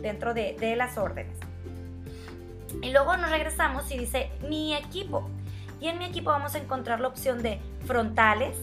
dentro 0.03 0.35
de, 0.35 0.75
las 0.77 0.99
órdenes. 0.99 1.37
Y 2.83 2.91
luego 2.93 3.17
nos 3.17 3.31
regresamos 3.31 3.91
y 3.91 3.99
dice 3.99 4.31
mi 4.49 4.75
equipo. 4.75 5.29
Y 5.81 5.89
en 5.89 5.99
mi 5.99 6.05
equipo 6.05 6.31
vamos 6.31 6.55
a 6.55 6.59
encontrar 6.59 7.01
la 7.01 7.09
opción 7.09 7.43
de 7.43 7.59
frontales, 7.87 8.57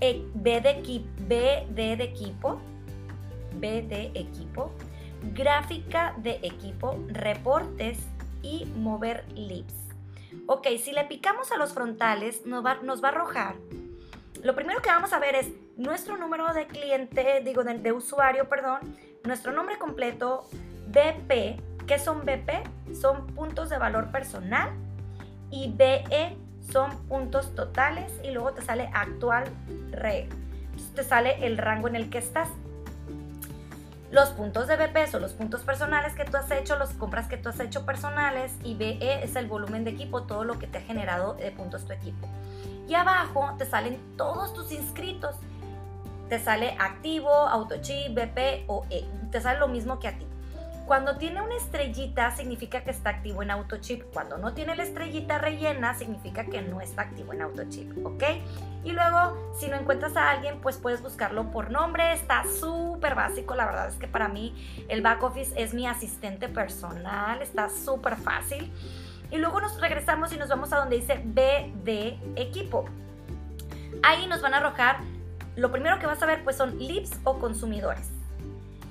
e, 0.00 0.24
B 0.34 0.60
de, 0.60 1.04
B 1.18 1.66
de, 1.68 1.96
de 1.96 2.04
equipo, 2.04 2.60
B 3.54 3.82
de 3.82 4.10
equipo, 4.14 4.72
gráfica 5.34 6.14
de 6.18 6.40
equipo, 6.42 6.98
reportes 7.08 7.98
y 8.42 8.64
mover 8.76 9.24
lips. 9.34 9.74
Ok, 10.46 10.66
si 10.82 10.92
le 10.92 11.04
picamos 11.04 11.52
a 11.52 11.56
los 11.56 11.72
frontales, 11.72 12.46
nos 12.46 12.64
va, 12.64 12.76
nos 12.82 13.02
va 13.02 13.08
a 13.08 13.12
arrojar. 13.12 13.56
Lo 14.42 14.54
primero 14.54 14.80
que 14.80 14.88
vamos 14.88 15.12
a 15.12 15.18
ver 15.18 15.34
es 15.34 15.48
nuestro 15.76 16.16
número 16.16 16.52
de 16.54 16.66
cliente, 16.66 17.42
digo, 17.44 17.62
de, 17.62 17.92
usuario, 17.92 18.48
perdón, 18.48 18.96
nuestro 19.24 19.52
nombre 19.52 19.78
completo, 19.78 20.46
BP. 20.88 21.60
¿Qué 21.86 21.98
son 21.98 22.24
BP? 22.24 22.94
Son 22.94 23.26
puntos 23.28 23.70
de 23.70 23.78
valor 23.78 24.10
personal. 24.10 24.70
Y 25.50 25.72
BE 25.72 26.36
son 26.72 26.96
puntos 27.08 27.54
totales. 27.54 28.12
Y 28.22 28.30
luego 28.30 28.52
te 28.52 28.62
sale 28.62 28.90
actual 28.92 29.44
red. 29.90 30.28
te 30.94 31.04
sale 31.04 31.46
el 31.46 31.58
rango 31.58 31.88
en 31.88 31.96
el 31.96 32.10
que 32.10 32.18
estás. 32.18 32.48
Los 34.10 34.30
puntos 34.30 34.66
de 34.66 34.76
BP 34.76 35.06
son 35.08 35.22
los 35.22 35.34
puntos 35.34 35.62
personales 35.62 36.14
que 36.14 36.24
tú 36.24 36.36
has 36.36 36.50
hecho, 36.50 36.76
las 36.76 36.90
compras 36.94 37.28
que 37.28 37.36
tú 37.36 37.48
has 37.48 37.60
hecho 37.60 37.86
personales 37.86 38.52
y 38.64 38.74
BE 38.74 39.22
es 39.22 39.36
el 39.36 39.46
volumen 39.46 39.84
de 39.84 39.92
equipo, 39.92 40.24
todo 40.24 40.42
lo 40.42 40.58
que 40.58 40.66
te 40.66 40.78
ha 40.78 40.80
generado 40.80 41.34
de 41.34 41.52
puntos 41.52 41.84
tu 41.84 41.92
equipo. 41.92 42.28
Y 42.88 42.94
abajo 42.94 43.54
te 43.56 43.66
salen 43.66 44.00
todos 44.16 44.52
tus 44.52 44.72
inscritos. 44.72 45.36
Te 46.30 46.38
sale 46.38 46.76
activo, 46.78 47.28
autochip, 47.28 48.14
BP 48.14 48.64
o 48.68 48.86
E. 48.88 49.04
Te 49.30 49.40
sale 49.40 49.58
lo 49.58 49.68
mismo 49.68 49.98
que 49.98 50.08
a 50.08 50.16
ti. 50.16 50.26
Cuando 50.86 51.18
tiene 51.18 51.40
una 51.40 51.56
estrellita 51.56 52.30
significa 52.32 52.82
que 52.82 52.90
está 52.90 53.10
activo 53.10 53.42
en 53.42 53.50
AutoChip. 53.50 54.12
Cuando 54.12 54.38
no 54.38 54.54
tiene 54.54 54.74
la 54.74 54.82
estrellita 54.82 55.38
rellena 55.38 55.94
significa 55.94 56.46
que 56.46 56.62
no 56.62 56.80
está 56.80 57.02
activo 57.02 57.32
en 57.32 57.42
AutoChip, 57.42 58.04
¿ok? 58.04 58.24
Y 58.84 58.92
luego, 58.92 59.54
si 59.58 59.68
no 59.68 59.76
encuentras 59.76 60.16
a 60.16 60.30
alguien, 60.30 60.60
pues 60.60 60.78
puedes 60.78 61.02
buscarlo 61.02 61.50
por 61.50 61.70
nombre. 61.70 62.12
Está 62.12 62.44
súper 62.44 63.14
básico. 63.14 63.54
La 63.54 63.66
verdad 63.66 63.88
es 63.88 63.96
que 63.96 64.08
para 64.08 64.28
mí 64.28 64.84
el 64.88 65.02
back 65.02 65.22
office 65.22 65.52
es 65.60 65.74
mi 65.74 65.86
asistente 65.86 66.48
personal. 66.48 67.42
Está 67.42 67.68
súper 67.68 68.16
fácil. 68.16 68.72
Y 69.30 69.38
luego 69.38 69.60
nos 69.60 69.80
regresamos 69.80 70.32
y 70.32 70.38
nos 70.38 70.48
vamos 70.48 70.72
a 70.72 70.78
donde 70.78 70.96
dice 70.96 71.20
B 71.24 71.72
de 71.84 72.18
equipo. 72.34 72.84
Ahí 74.02 74.26
nos 74.26 74.40
van 74.40 74.54
a 74.54 74.58
arrojar, 74.58 74.98
lo 75.56 75.70
primero 75.70 75.98
que 75.98 76.06
vas 76.06 76.22
a 76.22 76.26
ver 76.26 76.42
pues 76.44 76.56
son 76.56 76.78
leads 76.78 77.18
o 77.24 77.38
consumidores. 77.38 78.10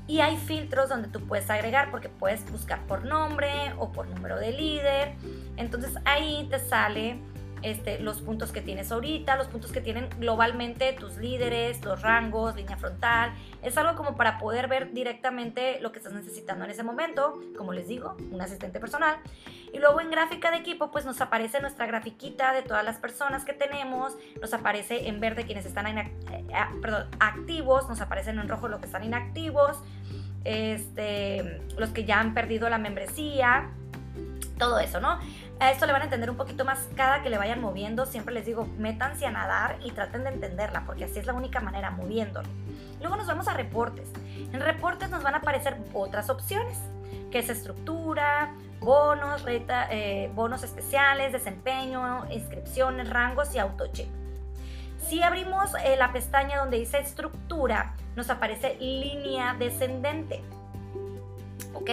Y 0.08 0.22
hay 0.22 0.38
filtros 0.38 0.90
donde 0.90 1.08
tú 1.08 1.20
puedes 1.22 1.50
agregar 1.52 1.92
porque 1.92 2.10
puedes 2.10 2.50
buscar 2.52 2.82
por 2.88 3.06
nombre 3.06 3.74
o 3.78 3.92
por 3.92 4.08
número 4.08 4.40
de 4.40 4.52
líder. 4.52 5.14
Entonces 5.56 5.94
ahí 6.06 6.48
te 6.50 6.58
sale 6.58 7.20
este, 7.62 8.00
los 8.00 8.22
puntos 8.22 8.52
que 8.52 8.62
tienes 8.62 8.92
ahorita, 8.92 9.36
los 9.36 9.48
puntos 9.48 9.72
que 9.72 9.82
tienen 9.82 10.10
globalmente 10.20 10.94
tus 10.94 11.18
líderes, 11.18 11.84
los 11.84 12.02
rangos, 12.02 12.56
línea 12.56 12.78
frontal. 12.78 13.34
Es 13.62 13.78
algo 13.78 13.96
como 13.96 14.16
para 14.16 14.38
poder 14.38 14.68
ver 14.68 14.94
directamente 14.94 15.80
lo 15.82 15.92
que 15.92 16.00
estás 16.00 16.14
necesitando 16.14 16.66
en 16.66 16.72
ese 16.72 16.84
momento, 16.84 17.42
como 17.58 17.74
les 17.74 17.88
digo, 17.88 18.16
un 18.32 18.42
asistente 18.42 18.80
personal. 18.80 19.18
Y 19.74 19.80
luego 19.80 20.02
en 20.02 20.12
gráfica 20.12 20.52
de 20.52 20.58
equipo, 20.58 20.92
pues 20.92 21.06
nos 21.06 21.22
aparece 21.22 21.60
nuestra 21.62 21.86
grafiquita 21.86 22.54
de 22.54 22.62
todas 22.62 22.84
las 22.84 22.98
personas 22.98 23.46
que 23.46 23.54
tenemos, 23.54 24.16
nos 24.42 24.54
aparece 24.54 25.08
en 25.08 25.20
verde 25.20 25.46
quienes 25.46 25.66
están 25.66 25.86
eh, 25.98 26.12
ah, 26.54 26.72
activos, 27.20 27.88
nos 27.88 28.02
aparecen 28.02 28.40
en 28.40 28.48
rojo 28.48 28.68
los 28.68 28.80
que 28.80 28.86
están 28.86 29.04
inactivos, 29.04 29.78
este, 30.44 31.62
los 31.78 31.90
que 31.90 32.06
ya 32.06 32.20
han 32.20 32.34
perdido 32.34 32.70
la 32.70 32.78
membresía 32.78 33.70
todo 34.60 34.80
eso, 34.80 35.00
¿no? 35.00 35.18
A 35.60 35.72
esto 35.72 35.86
le 35.86 35.92
van 35.92 36.02
a 36.02 36.06
entender 36.06 36.30
un 36.30 36.38
poquito 36.38 36.64
más 36.64 36.88
cada 36.96 37.22
que 37.22 37.30
le 37.30 37.38
vayan 37.38 37.60
moviendo. 37.60 38.06
Siempre 38.06 38.34
les 38.34 38.46
digo, 38.46 38.66
métanse 38.78 39.26
a 39.26 39.32
nadar 39.32 39.78
y 39.84 39.92
traten 39.92 40.24
de 40.24 40.30
entenderla, 40.30 40.86
porque 40.86 41.04
así 41.04 41.20
es 41.20 41.26
la 41.26 41.34
única 41.34 41.60
manera, 41.60 41.92
moviéndolo. 41.92 42.48
Luego 43.02 43.18
nos 43.18 43.28
vamos 43.28 43.48
a 43.50 43.54
reportes. 43.54 44.10
En 44.54 44.62
reportes 44.62 45.10
nos 45.10 45.22
van 45.22 45.34
a 45.34 45.38
aparecer 45.40 45.76
otras 45.94 46.30
opciones, 46.30 46.78
que 47.30 47.40
es 47.40 47.50
estructura, 47.50 48.56
bonos, 48.80 49.44
eh, 49.48 50.32
bonos 50.34 50.64
especiales, 50.64 51.34
desempeño, 51.34 52.26
inscripciones, 52.32 53.10
rangos 53.10 53.54
y 53.54 53.60
autochip. 53.60 54.08
Si 55.08 55.22
abrimos 55.24 55.74
eh, 55.84 55.96
la 55.98 56.14
pestaña 56.14 56.58
donde 56.58 56.78
dice 56.78 57.00
estructura, 57.00 57.96
nos 58.16 58.30
aparece 58.30 58.76
línea 58.80 59.56
descendente. 59.56 60.42
¿Ok? 61.74 61.90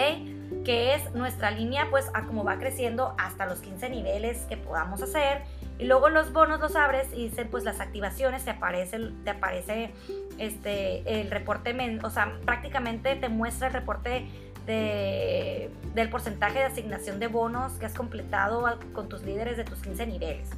Que 0.65 0.95
es 0.95 1.13
nuestra 1.15 1.51
línea, 1.51 1.89
pues, 1.91 2.11
a 2.15 2.23
cómo 2.23 2.45
va 2.45 2.59
creciendo 2.59 3.15
hasta 3.19 3.47
los 3.47 3.61
15 3.61 3.91
niveles 3.91 4.39
que 4.49 4.57
podamos 4.57 5.03
hacer. 5.03 5.43
Y 5.79 5.85
luego 5.85 6.09
los 6.09 6.33
bonos 6.33 6.61
los 6.61 6.77
abres 6.77 7.09
y 7.13 7.29
dicen, 7.29 7.49
pues, 7.51 7.65
las 7.65 7.81
activaciones, 7.81 8.45
te 8.45 8.51
aparece, 8.51 8.99
te 9.25 9.31
aparece 9.31 9.93
este, 10.39 11.21
el 11.21 11.31
reporte, 11.31 11.75
o 12.03 12.11
sea, 12.11 12.39
prácticamente 12.45 13.17
te 13.17 13.29
muestra 13.29 13.69
el 13.69 13.73
reporte 13.75 14.27
de, 14.67 15.71
del 15.95 16.11
porcentaje 16.11 16.59
de 16.59 16.65
asignación 16.65 17.21
de 17.21 17.29
bonos 17.29 17.75
que 17.75 17.87
has 17.87 17.95
completado 17.95 18.65
con 18.93 19.09
tus 19.09 19.23
líderes 19.23 19.57
de 19.57 19.65
tus 19.65 19.81
15 19.81 20.07
niveles. 20.07 20.49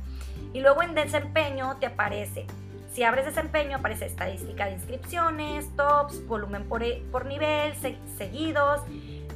Y 0.53 0.61
luego 0.61 0.83
en 0.83 0.95
desempeño 0.95 1.77
te 1.79 1.87
aparece, 1.87 2.47
si 2.93 3.05
abres 3.05 3.27
desempeño 3.27 3.77
aparece 3.77 4.07
estadística 4.07 4.67
de 4.67 4.73
inscripciones, 4.73 5.69
tops, 5.77 6.27
volumen 6.27 6.65
por, 6.65 6.83
e, 6.83 7.03
por 7.13 7.27
nivel, 7.27 7.73
seguidos, 8.17 8.81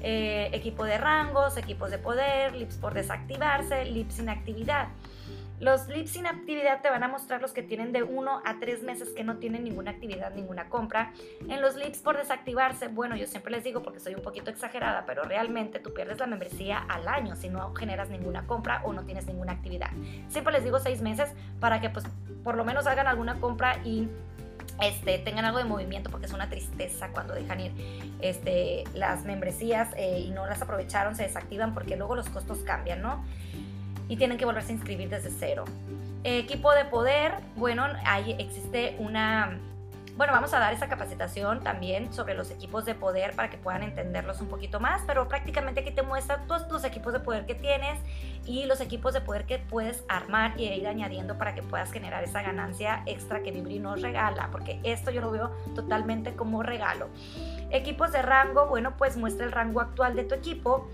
eh, 0.02 0.50
equipo 0.52 0.84
de 0.84 0.98
rangos, 0.98 1.56
equipos 1.56 1.90
de 1.90 1.98
poder, 1.98 2.54
lips 2.54 2.76
por 2.76 2.92
desactivarse, 2.92 3.84
lips 3.84 4.14
sin 4.14 4.28
actividad. 4.28 4.88
Los 5.62 5.86
lips 5.86 6.10
sin 6.10 6.26
actividad 6.26 6.82
te 6.82 6.90
van 6.90 7.04
a 7.04 7.08
mostrar 7.08 7.40
los 7.40 7.52
que 7.52 7.62
tienen 7.62 7.92
de 7.92 8.02
1 8.02 8.42
a 8.44 8.58
3 8.58 8.82
meses 8.82 9.10
que 9.10 9.22
no 9.22 9.36
tienen 9.36 9.62
ninguna 9.62 9.92
actividad, 9.92 10.34
ninguna 10.34 10.68
compra. 10.68 11.12
En 11.48 11.60
los 11.60 11.76
lips 11.76 11.98
por 11.98 12.16
desactivarse, 12.16 12.88
bueno, 12.88 13.14
yo 13.14 13.28
siempre 13.28 13.52
les 13.52 13.62
digo 13.62 13.80
porque 13.80 14.00
soy 14.00 14.16
un 14.16 14.22
poquito 14.22 14.50
exagerada, 14.50 15.06
pero 15.06 15.22
realmente 15.22 15.78
tú 15.78 15.94
pierdes 15.94 16.18
la 16.18 16.26
membresía 16.26 16.78
al 16.78 17.06
año 17.06 17.36
si 17.36 17.48
no 17.48 17.72
generas 17.74 18.10
ninguna 18.10 18.44
compra 18.48 18.82
o 18.84 18.92
no 18.92 19.04
tienes 19.04 19.26
ninguna 19.26 19.52
actividad. 19.52 19.90
Siempre 20.26 20.52
les 20.52 20.64
digo 20.64 20.80
6 20.80 21.00
meses 21.00 21.30
para 21.60 21.80
que 21.80 21.90
pues 21.90 22.06
por 22.42 22.56
lo 22.56 22.64
menos 22.64 22.88
hagan 22.88 23.06
alguna 23.06 23.38
compra 23.38 23.78
y 23.84 24.08
este, 24.80 25.18
tengan 25.18 25.44
algo 25.44 25.58
de 25.58 25.64
movimiento 25.64 26.10
porque 26.10 26.26
es 26.26 26.32
una 26.32 26.48
tristeza 26.48 27.08
cuando 27.08 27.34
dejan 27.34 27.60
ir 27.60 27.72
este, 28.20 28.84
las 28.94 29.24
membresías 29.24 29.88
eh, 29.96 30.20
y 30.20 30.30
no 30.30 30.46
las 30.46 30.62
aprovecharon, 30.62 31.14
se 31.16 31.24
desactivan 31.24 31.74
porque 31.74 31.96
luego 31.96 32.14
los 32.14 32.28
costos 32.28 32.58
cambian, 32.58 33.02
¿no? 33.02 33.24
y 34.12 34.16
tienen 34.16 34.36
que 34.36 34.44
volverse 34.44 34.72
a 34.72 34.74
inscribir 34.74 35.08
desde 35.08 35.30
cero. 35.30 35.64
Equipo 36.22 36.70
de 36.72 36.84
poder, 36.84 37.32
bueno, 37.56 37.86
ahí 38.04 38.36
existe 38.38 38.94
una... 38.98 39.58
Bueno, 40.14 40.34
vamos 40.34 40.52
a 40.52 40.58
dar 40.58 40.74
esa 40.74 40.88
capacitación 40.88 41.64
también 41.64 42.12
sobre 42.12 42.34
los 42.34 42.50
equipos 42.50 42.84
de 42.84 42.94
poder 42.94 43.34
para 43.34 43.48
que 43.48 43.56
puedan 43.56 43.82
entenderlos 43.82 44.42
un 44.42 44.48
poquito 44.48 44.78
más, 44.78 45.02
pero 45.06 45.26
prácticamente 45.26 45.80
aquí 45.80 45.90
te 45.90 46.02
muestra 46.02 46.42
todos 46.46 46.70
los 46.70 46.84
equipos 46.84 47.14
de 47.14 47.20
poder 47.20 47.46
que 47.46 47.54
tienes 47.54 47.98
y 48.44 48.66
los 48.66 48.82
equipos 48.82 49.14
de 49.14 49.22
poder 49.22 49.46
que 49.46 49.58
puedes 49.58 50.04
armar 50.08 50.52
y 50.60 50.64
ir 50.64 50.86
añadiendo 50.86 51.38
para 51.38 51.54
que 51.54 51.62
puedas 51.62 51.90
generar 51.90 52.22
esa 52.24 52.42
ganancia 52.42 53.02
extra 53.06 53.42
que 53.42 53.52
Vibri 53.52 53.78
nos 53.78 54.02
regala, 54.02 54.48
porque 54.52 54.80
esto 54.82 55.10
yo 55.10 55.22
lo 55.22 55.30
veo 55.30 55.50
totalmente 55.74 56.34
como 56.34 56.62
regalo. 56.62 57.08
Equipos 57.70 58.12
de 58.12 58.20
rango, 58.20 58.66
bueno, 58.66 58.96
pues 58.98 59.16
muestra 59.16 59.46
el 59.46 59.52
rango 59.52 59.80
actual 59.80 60.14
de 60.14 60.24
tu 60.24 60.34
equipo, 60.34 60.90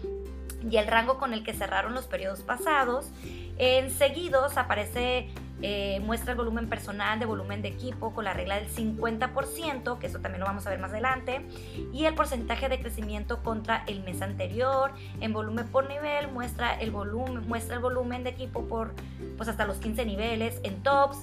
y 0.69 0.77
el 0.77 0.87
rango 0.87 1.19
con 1.19 1.35
el 1.35 1.45
que 1.45 1.53
cerraron 1.53 1.95
los 1.95 2.07
periodos 2.07 2.43
pasados. 2.43 3.11
En 3.59 3.91
seguidos 3.91 4.57
aparece, 4.57 5.29
eh, 5.63 6.01
muestra 6.05 6.33
el 6.33 6.39
volumen 6.39 6.69
personal 6.69 7.19
de 7.19 7.27
volumen 7.27 7.63
de 7.63 7.69
equipo 7.69 8.13
con 8.13 8.25
la 8.25 8.33
regla 8.33 8.57
del 8.57 8.69
50%, 8.69 9.99
que 9.99 10.07
eso 10.07 10.21
también 10.21 10.41
lo 10.41 10.47
vamos 10.47 10.67
a 10.67 10.71
ver 10.71 10.79
más 10.79 10.93
adelante, 10.93 11.45
y 11.93 12.05
el 12.05 12.15
porcentaje 12.15 12.69
de 12.69 12.81
crecimiento 12.81 13.43
contra 13.43 13.85
el 13.87 14.03
mes 14.03 14.23
anterior. 14.23 14.93
En 15.21 15.33
volumen 15.33 15.67
por 15.69 15.89
nivel 15.89 16.29
muestra 16.29 16.75
el 16.75 16.91
volumen, 16.91 17.47
muestra 17.49 17.77
el 17.77 17.83
volumen 17.83 18.25
de 18.25 18.31
equipo 18.31 18.67
por 18.67 18.93
pues 19.37 19.49
hasta 19.49 19.65
los 19.67 19.79
15 19.79 20.05
niveles. 20.05 20.61
En 20.63 20.83
tops 20.83 21.19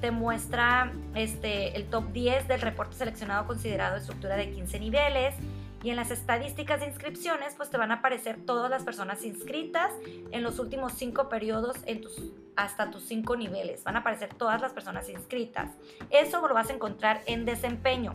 te 0.00 0.10
muestra 0.10 0.92
este, 1.14 1.76
el 1.76 1.86
top 1.86 2.12
10 2.12 2.48
del 2.48 2.60
reporte 2.60 2.96
seleccionado 2.96 3.46
considerado 3.46 3.96
estructura 3.96 4.36
de 4.36 4.50
15 4.50 4.80
niveles 4.80 5.34
y 5.82 5.90
en 5.90 5.96
las 5.96 6.10
estadísticas 6.10 6.80
de 6.80 6.86
inscripciones, 6.86 7.54
pues 7.56 7.70
te 7.70 7.78
van 7.78 7.90
a 7.90 7.96
aparecer 7.96 8.38
todas 8.44 8.70
las 8.70 8.84
personas 8.84 9.24
inscritas 9.24 9.90
en 10.30 10.42
los 10.42 10.58
últimos 10.58 10.92
cinco 10.92 11.28
periodos 11.28 11.76
en 11.86 12.02
tus, 12.02 12.32
hasta 12.56 12.90
tus 12.90 13.02
cinco 13.04 13.36
niveles. 13.36 13.82
Van 13.84 13.96
a 13.96 14.00
aparecer 14.00 14.34
todas 14.34 14.60
las 14.60 14.72
personas 14.72 15.08
inscritas. 15.08 15.70
Eso 16.10 16.46
lo 16.46 16.54
vas 16.54 16.68
a 16.70 16.74
encontrar 16.74 17.22
en 17.26 17.44
desempeño. 17.44 18.14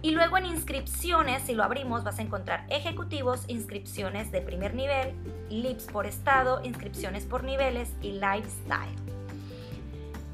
Y 0.00 0.12
luego 0.12 0.36
en 0.36 0.46
inscripciones, 0.46 1.42
si 1.42 1.54
lo 1.54 1.62
abrimos, 1.62 2.02
vas 2.02 2.18
a 2.18 2.22
encontrar 2.22 2.66
ejecutivos, 2.70 3.44
inscripciones 3.46 4.32
de 4.32 4.40
primer 4.40 4.74
nivel, 4.74 5.14
LIPS 5.48 5.84
por 5.84 6.06
estado, 6.06 6.60
inscripciones 6.64 7.24
por 7.24 7.44
niveles 7.44 7.92
y 8.00 8.12
lifestyle. 8.12 9.11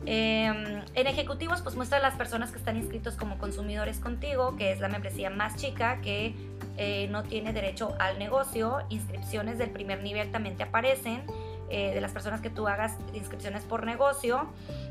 Em, 0.07 0.83
en 0.95 1.07
ejecutivos, 1.07 1.61
pues 1.63 1.75
muestra 1.75 1.99
las 1.99 2.15
personas 2.15 2.51
que 2.51 2.59
están 2.59 2.77
inscritos 2.77 3.15
como 3.15 3.39
consumidores 3.39 3.99
contigo, 3.99 4.57
que 4.57 4.73
es 4.73 4.81
la 4.81 4.89
membresía 4.89 5.31
más 5.31 5.57
chica 5.57 6.01
que 6.01 6.35
eh, 6.77 7.09
no 7.11 7.25
tiene 7.25 7.53
derecho 7.53 7.95
al 7.99 8.19
negocio. 8.19 8.79
Inscripciones 8.89 9.59
del 9.59 9.71
primer 9.71 10.03
nivel 10.03 10.31
también 10.31 10.57
te 10.57 10.63
aparecen. 10.63 11.23
Eh, 11.71 11.93
de 11.93 12.01
las 12.01 12.13
personas 12.13 12.41
que 12.41 12.49
tú 12.49 12.67
hagas 12.67 12.95
inscripciones 13.13 13.63
por 13.63 13.85
negocio. 13.85 14.47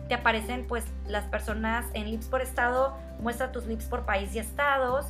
Te 0.07 0.13
aparecen 0.13 0.67
pues 0.67 0.85
las 1.07 1.25
personas 1.25 1.85
en 1.93 2.11
LIPS 2.11 2.27
por 2.27 2.41
estado, 2.41 2.95
muestra 3.19 3.51
tus 3.51 3.65
LIPS 3.65 3.85
por 3.85 4.05
país 4.05 4.35
y 4.35 4.39
estados. 4.39 5.07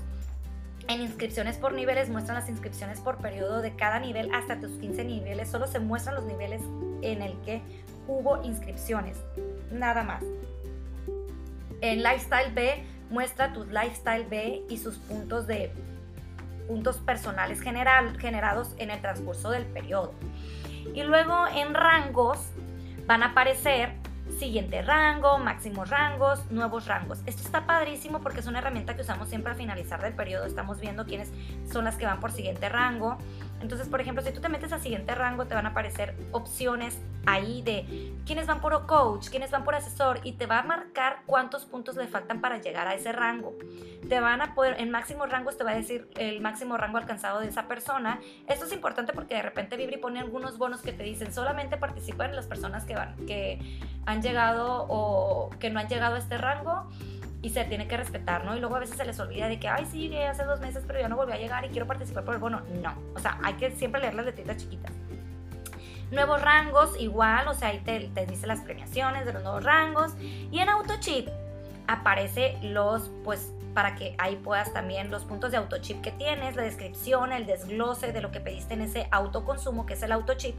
En 0.88 1.02
inscripciones 1.02 1.58
por 1.58 1.74
niveles 1.74 2.08
muestran 2.08 2.36
las 2.40 2.48
inscripciones 2.48 3.02
por 3.02 3.18
periodo 3.18 3.62
de 3.62 3.76
cada 3.76 4.00
nivel 4.00 4.34
hasta 4.34 4.62
tus 4.62 4.72
15 4.80 5.04
niveles. 5.04 5.50
Solo 5.50 5.68
se 5.68 5.80
muestran 5.80 6.16
los 6.16 6.24
niveles 6.24 6.62
en 7.02 7.22
el 7.22 7.38
que 7.42 7.62
hubo 8.08 8.42
inscripciones 8.44 9.18
nada 9.72 10.04
más. 10.04 10.24
En 11.82 12.04
Lifestyle 12.04 12.54
B 12.54 12.84
muestra 13.10 13.54
tus 13.54 13.68
Lifestyle 13.68 14.26
B 14.26 14.64
y 14.70 14.78
sus 14.78 14.98
puntos 14.98 15.48
de 15.48 15.72
puntos 16.68 16.98
personales 16.98 17.62
general, 17.62 18.18
generados 18.20 18.76
en 18.78 18.92
el 18.92 19.02
transcurso 19.02 19.50
del 19.52 19.66
periodo. 19.66 20.14
Y 20.94 21.04
luego 21.04 21.48
en 21.48 21.74
rangos 21.74 22.40
van 23.06 23.24
a 23.24 23.28
aparecer 23.28 23.94
siguiente 24.38 24.82
rango, 24.82 25.40
máximos 25.40 25.90
rangos, 25.90 26.52
nuevos 26.52 26.86
rangos. 26.86 27.20
Esto 27.26 27.42
está 27.42 27.66
padrísimo 27.66 28.20
porque 28.20 28.42
es 28.42 28.48
una 28.48 28.60
herramienta 28.60 28.96
que 28.96 29.02
usamos 29.02 29.30
siempre 29.30 29.52
al 29.52 29.58
finalizar 29.58 30.02
del 30.02 30.14
periodo. 30.14 30.46
Estamos 30.46 30.80
viendo 30.80 31.06
quiénes 31.06 31.32
son 31.72 31.86
las 31.86 31.96
que 31.96 32.06
van 32.06 32.20
por 32.20 32.32
siguiente 32.32 32.70
rango. 32.70 33.18
Entonces, 33.68 33.90
por 33.90 34.00
ejemplo, 34.00 34.24
si 34.24 34.32
tú 34.32 34.40
te 34.40 34.48
metes 34.48 34.72
a 34.72 34.80
siguiente 34.80 35.14
rango, 35.14 35.46
te 35.46 35.54
van 35.54 35.66
a 35.66 35.70
aparecer 35.72 36.16
opciones 36.32 36.98
ahí 37.26 37.62
de 37.64 38.14
quiénes 38.26 38.48
van 38.48 38.62
por 38.62 38.86
coach, 38.86 39.28
quiénes 39.28 39.52
van 39.52 39.66
por 39.66 39.76
asesor 39.76 40.22
y 40.24 40.32
te 40.32 40.46
va 40.46 40.60
a 40.60 40.64
marcar 40.64 41.24
cuántos 41.26 41.66
puntos 41.66 41.98
le 41.98 42.08
faltan 42.08 42.40
para 42.40 42.60
llegar 42.60 42.88
a 42.88 42.94
ese 42.94 43.12
rango. 43.12 43.58
Te 44.08 44.22
van 44.22 44.42
a 44.42 44.56
poder, 44.56 44.80
en 44.80 44.90
máximos 44.90 45.30
rangos 45.30 45.58
te 45.58 45.66
va 45.66 45.72
a 45.72 45.76
decir 45.76 46.08
el 46.16 46.40
máximo 46.40 46.78
rango 46.78 46.98
alcanzado 46.98 47.42
de 47.42 47.50
esa 47.50 47.68
persona. 47.68 48.22
Esto 48.48 48.64
es 48.64 48.72
importante 48.72 49.12
porque 49.12 49.36
de 49.36 49.42
repente 49.42 49.76
Vibri 49.76 49.98
pone 49.98 50.22
algunos 50.22 50.58
bonos 50.58 50.82
que 50.82 50.94
te 50.94 51.04
dicen 51.04 51.34
solamente 51.34 51.76
participan 51.76 52.34
las 52.38 52.48
personas 52.48 52.86
que 52.86 52.96
van, 52.96 53.18
que 53.26 53.60
han 54.06 54.22
llegado 54.22 54.86
o 54.88 55.50
que 55.60 55.70
no 55.72 55.82
han 55.82 55.90
llegado 55.90 56.16
a 56.16 56.20
este 56.20 56.38
rango 56.38 56.88
y 57.42 57.50
se 57.50 57.64
tiene 57.66 57.88
que 57.88 57.98
respetar, 57.98 58.46
¿no? 58.46 58.56
Y 58.56 58.60
luego 58.60 58.76
a 58.76 58.80
veces 58.80 58.98
se 58.98 59.06
les 59.06 59.20
olvida 59.20 59.48
de 59.48 59.60
que, 59.60 59.68
ay, 59.68 59.86
sí, 59.86 60.10
llegué 60.10 60.28
hace 60.28 60.44
dos 60.44 60.60
meses, 60.60 60.84
pero 60.88 61.00
ya 61.00 61.08
no 61.08 61.16
volví 61.16 61.34
a 61.34 61.38
llegar 61.38 61.66
y 61.66 61.70
quiero 61.70 61.86
participar 61.86 62.24
por 62.26 62.34
el 62.34 62.40
bono. 62.40 62.62
No, 62.82 62.94
o 63.16 63.20
sea, 63.20 63.40
hay 63.44 63.54
que 63.54 63.72
siempre 63.72 64.02
leer 64.02 64.16
las 64.16 64.26
letritas 64.26 64.58
chiquitas. 64.58 64.92
Nuevos 66.12 66.42
rangos, 66.42 67.00
igual, 67.00 67.48
o 67.48 67.54
sea, 67.54 67.70
ahí 67.70 67.80
te, 67.80 68.10
te 68.14 68.26
dice 68.26 68.48
las 68.48 68.62
premiaciones 68.62 69.26
de 69.26 69.34
los 69.34 69.44
nuevos 69.44 69.64
rangos. 69.64 70.14
Y 70.20 70.60
en 70.60 70.70
AutoChip 70.70 71.28
aparece 71.88 72.58
los, 72.64 73.12
pues, 73.24 73.52
para 73.78 73.94
que 73.94 74.16
ahí 74.18 74.38
puedas 74.38 74.74
también 74.74 75.12
los 75.12 75.24
puntos 75.24 75.52
de 75.52 75.58
autochip 75.58 76.02
que 76.02 76.12
tienes, 76.12 76.56
la 76.56 76.64
descripción, 76.64 77.32
el 77.32 77.46
desglose 77.46 78.12
de 78.12 78.22
lo 78.22 78.32
que 78.32 78.40
pediste 78.40 78.74
en 78.74 78.82
ese 78.82 79.08
autoconsumo, 79.12 79.86
que 79.86 79.94
es 79.94 80.02
el 80.02 80.14
autochip, 80.14 80.56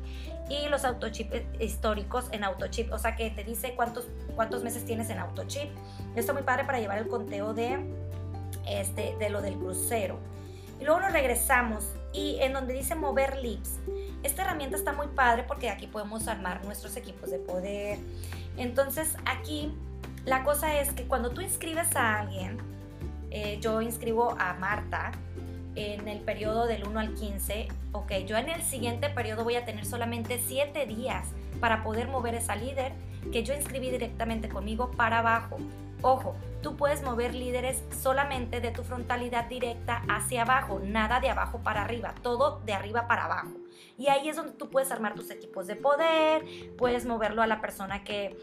y 0.48 0.68
los 0.68 0.84
autochip 0.84 1.34
históricos 1.58 2.26
en 2.30 2.44
autochip, 2.44 2.92
o 2.92 2.98
sea 3.00 3.16
que 3.16 3.28
te 3.30 3.42
dice 3.42 3.72
cuántos, 3.74 4.06
cuántos 4.36 4.62
meses 4.62 4.84
tienes 4.84 5.10
en 5.10 5.18
autochip. 5.18 5.68
Esto 6.14 6.30
es 6.30 6.32
muy 6.32 6.44
padre 6.44 6.62
para 6.64 6.78
llevar 6.78 6.98
el 6.98 7.08
conteo 7.08 7.54
de, 7.54 7.80
este, 8.68 9.16
de 9.18 9.30
lo 9.30 9.42
del 9.42 9.54
crucero. 9.54 10.20
Y 10.80 10.84
luego 10.84 11.00
nos 11.00 11.10
regresamos 11.10 11.86
y 12.12 12.36
en 12.38 12.52
donde 12.52 12.72
dice 12.72 12.94
mover 12.94 13.38
lips. 13.38 13.80
Esta 14.22 14.42
herramienta 14.42 14.76
está 14.76 14.92
muy 14.92 15.08
padre 15.08 15.42
porque 15.42 15.70
aquí 15.70 15.88
podemos 15.88 16.28
armar 16.28 16.64
nuestros 16.64 16.96
equipos 16.96 17.32
de 17.32 17.40
poder. 17.40 17.98
Entonces 18.56 19.16
aquí 19.24 19.74
la 20.24 20.44
cosa 20.44 20.78
es 20.78 20.92
que 20.92 21.08
cuando 21.08 21.30
tú 21.30 21.40
inscribes 21.40 21.96
a 21.96 22.20
alguien, 22.20 22.77
eh, 23.30 23.58
yo 23.60 23.80
inscribo 23.80 24.34
a 24.38 24.54
Marta, 24.54 25.12
en 25.78 26.08
el 26.08 26.18
periodo 26.20 26.66
del 26.66 26.86
1 26.86 26.98
al 26.98 27.14
15, 27.14 27.68
ok, 27.92 28.12
yo 28.26 28.36
en 28.36 28.48
el 28.48 28.62
siguiente 28.62 29.08
periodo 29.10 29.44
voy 29.44 29.54
a 29.54 29.64
tener 29.64 29.84
solamente 29.84 30.40
7 30.44 30.86
días 30.86 31.28
para 31.60 31.84
poder 31.84 32.08
mover 32.08 32.34
esa 32.34 32.56
líder 32.56 32.92
que 33.32 33.44
yo 33.44 33.54
inscribí 33.54 33.90
directamente 33.90 34.48
conmigo 34.48 34.90
para 34.90 35.20
abajo. 35.20 35.58
Ojo, 36.02 36.36
tú 36.62 36.76
puedes 36.76 37.02
mover 37.02 37.34
líderes 37.34 37.82
solamente 38.02 38.60
de 38.60 38.70
tu 38.70 38.84
frontalidad 38.84 39.46
directa 39.46 40.02
hacia 40.08 40.42
abajo, 40.42 40.80
nada 40.82 41.20
de 41.20 41.30
abajo 41.30 41.58
para 41.58 41.82
arriba, 41.82 42.14
todo 42.22 42.60
de 42.64 42.72
arriba 42.72 43.08
para 43.08 43.24
abajo. 43.24 43.50
Y 43.96 44.08
ahí 44.08 44.28
es 44.28 44.36
donde 44.36 44.52
tú 44.52 44.70
puedes 44.70 44.92
armar 44.92 45.14
tus 45.14 45.30
equipos 45.30 45.66
de 45.66 45.74
poder, 45.74 46.44
puedes 46.76 47.04
moverlo 47.04 47.42
a 47.42 47.48
la 47.48 47.60
persona 47.60 48.04
que 48.04 48.36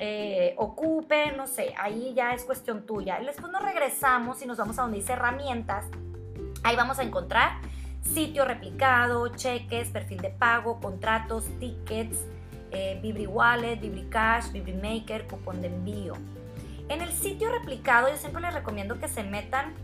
eh, 0.00 0.54
ocupe, 0.56 1.32
no 1.32 1.46
sé, 1.46 1.74
ahí 1.78 2.12
ya 2.14 2.34
es 2.34 2.44
cuestión 2.44 2.86
tuya. 2.86 3.20
Después 3.20 3.52
nos 3.52 3.62
regresamos 3.62 4.42
y 4.42 4.46
nos 4.46 4.56
vamos 4.56 4.78
a 4.78 4.82
donde 4.82 4.98
dice 4.98 5.12
herramientas. 5.12 5.86
Ahí 6.62 6.74
vamos 6.74 6.98
a 6.98 7.02
encontrar 7.02 7.60
sitio 8.02 8.44
replicado, 8.44 9.28
cheques, 9.28 9.88
perfil 9.88 10.18
de 10.18 10.30
pago, 10.30 10.80
contratos, 10.80 11.46
tickets, 11.58 12.18
eh, 12.70 12.98
Vibri 13.02 13.26
Wallet, 13.26 13.76
Vibri 13.76 14.04
Cash, 14.08 14.50
Vibri 14.52 14.72
Maker, 14.72 15.26
cupón 15.26 15.60
de 15.60 15.68
envío. 15.68 16.14
En 16.88 17.02
el 17.02 17.12
sitio 17.12 17.50
replicado 17.50 18.08
yo 18.08 18.16
siempre 18.16 18.42
les 18.42 18.52
recomiendo 18.54 18.98
que 18.98 19.08
se 19.08 19.22
metan, 19.22 19.74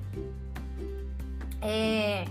eh, 1.63 2.25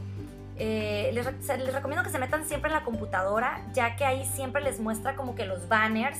eh, 0.58 1.12
les, 1.14 1.26
les, 1.26 1.74
recomiendo 1.74 2.04
que 2.04 2.10
se 2.10 2.20
metan 2.20 2.46
siempre 2.46 2.70
en 2.70 2.76
la 2.76 2.84
computadora, 2.84 3.66
ya 3.74 3.96
que 3.96 4.06
ahí 4.06 4.26
siempre 4.26 4.62
les 4.62 4.80
muestra 4.80 5.16
como 5.16 5.36
que 5.36 5.46
los 5.46 5.68
banners, 5.68 6.20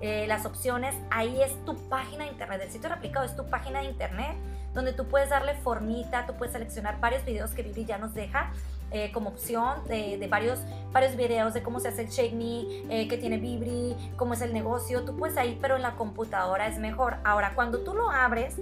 eh, 0.00 0.26
las 0.26 0.46
opciones, 0.46 0.94
ahí 1.10 1.42
es 1.42 1.52
tu 1.64 1.76
página 1.88 2.24
de 2.24 2.30
internet. 2.30 2.60
El 2.62 2.70
sitio 2.70 2.88
replicado 2.88 3.24
es 3.24 3.34
tu 3.36 3.46
página 3.46 3.80
de 3.80 3.86
internet, 3.86 4.36
donde 4.74 4.92
tú 4.92 5.06
puedes 5.06 5.30
darle 5.30 5.54
formita, 5.54 6.26
tú 6.26 6.34
puedes 6.34 6.52
seleccionar 6.52 7.00
varios 7.00 7.24
videos 7.24 7.52
que 7.52 7.62
Vivi 7.62 7.84
ya 7.84 7.98
nos 7.98 8.14
deja 8.14 8.52
eh, 8.92 9.10
como 9.12 9.30
opción 9.30 9.84
de, 9.88 10.24
varios, 10.30 10.60
varios 10.92 11.16
videos 11.16 11.54
de 11.54 11.62
cómo 11.62 11.80
se 11.80 11.88
hace 11.88 12.02
el 12.02 12.08
Shake 12.08 12.34
Me, 12.34 12.60
eh, 12.88 13.08
que 13.08 13.18
tiene 13.18 13.38
Vibri, 13.38 13.96
cómo 14.16 14.34
es 14.34 14.42
el 14.42 14.52
negocio. 14.52 15.02
Tú 15.04 15.16
puedes 15.16 15.36
ahí, 15.36 15.58
pero 15.60 15.76
en 15.76 15.82
la 15.82 15.96
computadora 15.96 16.68
es 16.68 16.78
mejor. 16.78 17.16
Ahora, 17.24 17.54
cuando 17.54 17.80
tú 17.80 17.94
lo 17.94 18.10
abres, 18.10 18.56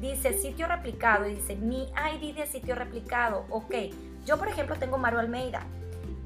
dice 0.00 0.36
sitio 0.36 0.66
replicado 0.66 1.26
y 1.26 1.36
dice 1.36 1.56
mi 1.56 1.84
ID 1.84 2.34
de 2.36 2.46
sitio 2.46 2.74
replicado. 2.74 3.46
Ok, 3.48 3.74
yo 4.26 4.36
por 4.36 4.48
ejemplo 4.48 4.76
tengo 4.76 4.98
Maru 4.98 5.18
Almeida. 5.18 5.62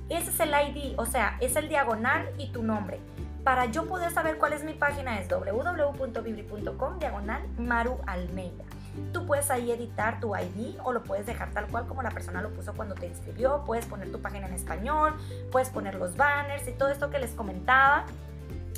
Ese 0.09 0.31
es 0.31 0.41
el 0.41 0.51
ID, 0.51 0.99
o 0.99 1.07
sea, 1.07 1.37
es 1.41 1.57
el 1.57 1.69
diagonal 1.69 2.29
y 2.39 2.49
tu 2.49 2.63
nombre. 2.63 2.99
Para 3.47 3.67
yo 3.67 3.87
poder 3.87 4.11
saber 4.11 4.38
cuál 4.38 4.55
es 4.55 4.65
mi 4.65 4.75
página 4.75 5.21
es 5.21 5.29
www.vibri.com 5.29 6.99
diagonal 6.99 7.47
Maru 7.57 8.00
Almeida. 8.05 8.65
Tú 9.12 9.25
puedes 9.25 9.53
ahí 9.53 9.71
editar 9.71 10.19
tu 10.19 10.35
ID 10.35 10.81
o 10.83 10.93
lo 10.93 11.05
puedes 11.05 11.26
dejar 11.26 11.53
tal 11.53 11.69
cual 11.69 11.87
como 11.87 12.03
la 12.03 12.11
persona 12.11 12.43
lo 12.43 12.53
puso 12.53 12.75
cuando 12.75 12.97
te 12.97 13.07
inscribió. 13.07 13.62
Puedes 13.65 13.87
poner 13.87 14.11
tu 14.11 14.21
página 14.21 14.49
en 14.49 14.55
español, 14.55 15.15
puedes 15.53 15.71
poner 15.71 15.95
los 15.95 16.17
banners 16.17 16.67
y 16.67 16.73
todo 16.73 16.88
esto 16.88 17.09
que 17.09 17.21
les 17.21 17.31
comentaba. 17.35 18.07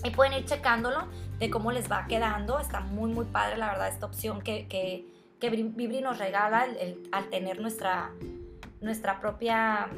Y 0.04 0.10
pueden 0.10 0.34
ir 0.34 0.44
checándolo 0.44 1.08
de 1.38 1.48
cómo 1.48 1.72
les 1.72 1.90
va 1.90 2.04
quedando. 2.06 2.60
Está 2.60 2.80
muy, 2.80 3.10
muy 3.10 3.24
padre, 3.24 3.56
la 3.56 3.68
verdad, 3.68 3.88
esta 3.88 4.04
opción 4.04 4.42
que, 4.42 4.68
que, 4.68 5.06
que 5.40 5.48
Vibri 5.48 6.02
nos 6.02 6.18
regala 6.18 6.66
al 7.12 7.30
tener 7.30 7.58
nuestra, 7.58 8.10
nuestra 8.82 9.18
propia 9.18 9.88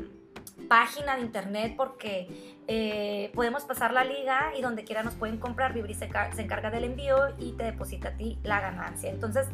página 0.69 1.17
de 1.17 1.23
internet 1.23 1.75
porque 1.77 2.61
eh, 2.69 3.31
podemos 3.35 3.65
pasar 3.65 3.93
la 3.93 4.05
liga 4.05 4.53
y 4.57 4.63
donde 4.63 4.85
quiera 4.85 5.03
nos 5.03 5.15
pueden 5.15 5.39
comprar. 5.39 5.73
Vibri 5.73 5.95
se, 5.95 6.05
encarga 6.05 6.71
del 6.71 6.85
envío 6.85 7.35
y 7.39 7.53
te 7.53 7.65
deposita 7.65 8.09
a 8.09 8.13
ti 8.13 8.39
la 8.43 8.61
ganancia. 8.61 9.11
Entonces, 9.11 9.47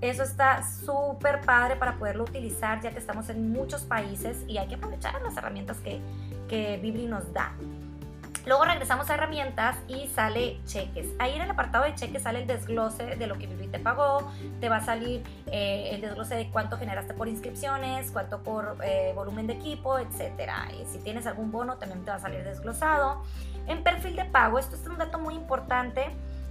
eso 0.00 0.22
está 0.22 0.62
súper 0.62 1.40
padre 1.42 1.76
para 1.76 1.98
poderlo 1.98 2.24
utilizar 2.24 2.80
ya 2.80 2.90
que 2.90 2.98
estamos 2.98 3.28
en 3.28 3.52
muchos 3.52 3.82
países 3.82 4.44
y 4.48 4.58
hay 4.58 4.68
que 4.68 4.76
aprovechar 4.76 5.20
las 5.20 5.36
herramientas 5.36 5.78
que, 5.78 6.00
que 6.48 6.78
Vibri 6.78 7.06
nos 7.06 7.32
da. 7.32 7.52
Luego 8.46 8.64
regresamos 8.64 9.10
a 9.10 9.14
herramientas 9.14 9.76
y 9.86 10.08
sale 10.08 10.60
cheques. 10.66 11.08
Ahí 11.18 11.34
en 11.34 11.42
el 11.42 11.50
apartado 11.50 11.84
de 11.84 11.94
cheques 11.94 12.22
sale 12.22 12.40
el 12.40 12.46
desglose 12.46 13.16
de 13.16 13.26
lo 13.26 13.36
que 13.38 13.46
Vibri 13.46 13.68
te 13.68 13.78
pagó. 13.78 14.30
Te 14.60 14.68
va 14.68 14.76
a 14.76 14.84
salir 14.84 15.22
eh, 15.46 15.90
el 15.92 16.00
desglose 16.00 16.34
de 16.34 16.50
cuánto 16.50 16.78
generaste 16.78 17.12
por 17.14 17.28
inscripciones, 17.28 18.10
cuánto 18.10 18.42
por 18.42 18.78
eh, 18.82 19.12
volumen 19.14 19.46
de 19.46 19.54
equipo, 19.54 19.98
etc. 19.98 20.50
Y 20.80 20.86
si 20.90 20.98
tienes 20.98 21.26
algún 21.26 21.52
bono 21.52 21.76
también 21.76 22.04
te 22.04 22.10
va 22.10 22.16
a 22.16 22.20
salir 22.20 22.42
desglosado. 22.42 23.22
En 23.66 23.82
perfil 23.82 24.16
de 24.16 24.24
pago, 24.24 24.58
esto 24.58 24.74
es 24.74 24.86
un 24.86 24.96
dato 24.96 25.18
muy 25.18 25.34
importante 25.34 26.10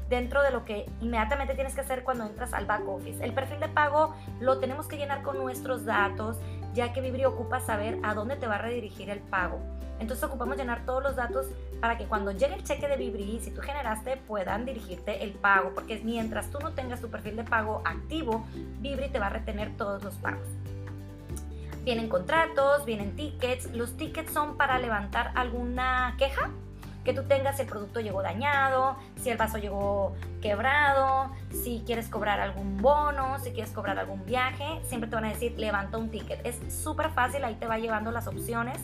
dentro 0.10 0.42
de 0.42 0.52
lo 0.52 0.66
que 0.66 0.86
inmediatamente 1.02 1.54
tienes 1.54 1.76
que 1.76 1.82
hacer 1.82 2.04
cuando 2.04 2.26
entras 2.26 2.54
al 2.54 2.66
back 2.66 2.88
office. 2.88 3.24
El 3.24 3.34
perfil 3.34 3.60
de 3.60 3.68
pago 3.68 4.16
lo 4.40 4.60
tenemos 4.60 4.88
que 4.88 4.98
llenar 4.98 5.22
con 5.22 5.38
nuestros 5.38 5.86
datos, 5.86 6.38
ya 6.74 6.94
que 6.94 7.02
Vibri 7.02 7.26
ocupa 7.26 7.60
saber 7.60 8.00
a 8.04 8.14
dónde 8.14 8.36
te 8.36 8.48
va 8.48 8.56
a 8.56 8.60
redirigir 8.60 9.10
el 9.10 9.20
pago. 9.20 9.60
Entonces 10.00 10.24
ocupamos 10.24 10.58
llenar 10.58 10.86
todos 10.86 11.04
los 11.04 11.16
datos 11.16 11.48
para 11.80 11.98
que 11.98 12.06
cuando 12.06 12.32
llegue 12.32 12.56
el 12.56 12.64
cheque 12.64 12.88
de 12.88 12.98
Vibri, 12.98 13.40
si 13.42 13.52
tú 13.52 13.62
generaste, 13.62 14.18
puedan 14.18 14.66
dirigirte 14.66 15.24
el 15.24 15.32
pago, 15.32 15.72
porque 15.74 16.02
mientras 16.04 16.50
tú 16.50 16.60
no 16.60 16.72
tengas 16.72 17.02
tu 17.02 17.10
perfil 17.10 17.36
de 17.38 17.44
pago 17.44 17.82
activo, 17.86 18.46
Vibri 18.80 19.10
te 19.10 19.20
va 19.20 19.28
a 19.28 19.30
retener 19.30 19.76
todos 19.78 20.04
los 20.04 20.16
pagos. 20.16 20.48
Vienen 21.84 22.10
contratos, 22.10 22.86
vienen 22.86 23.16
tickets. 23.16 23.72
Los 23.74 23.96
tickets 23.96 24.32
son 24.32 24.58
para 24.58 24.78
levantar 24.80 25.32
alguna 25.36 26.16
queja 26.18 26.52
que 27.06 27.14
tú 27.14 27.24
tengas 27.24 27.56
si 27.56 27.64
el 27.64 27.68
producto 27.68 28.02
llegó 28.02 28.22
dañado, 28.22 28.98
si 29.22 29.30
el 29.30 29.38
vaso 29.38 29.58
llegó 29.58 30.16
quebrado, 30.42 31.32
si 31.52 31.82
quieres 31.86 32.08
cobrar 32.08 32.40
algún 32.40 32.78
bono, 32.78 33.40
si 33.40 33.52
quieres 33.52 33.72
cobrar 33.72 33.98
algún 33.98 34.26
viaje, 34.26 34.82
siempre 34.84 35.10
te 35.10 35.16
van 35.16 35.26
a 35.26 35.30
decir 35.30 35.58
levanta 35.58 35.98
un 35.98 36.10
ticket. 36.10 36.46
Es 36.46 36.58
súper 36.74 37.10
fácil, 37.12 37.44
ahí 37.44 37.56
te 37.56 37.66
va 37.68 37.80
llevando 37.80 38.12
las 38.12 38.28
opciones. 38.28 38.78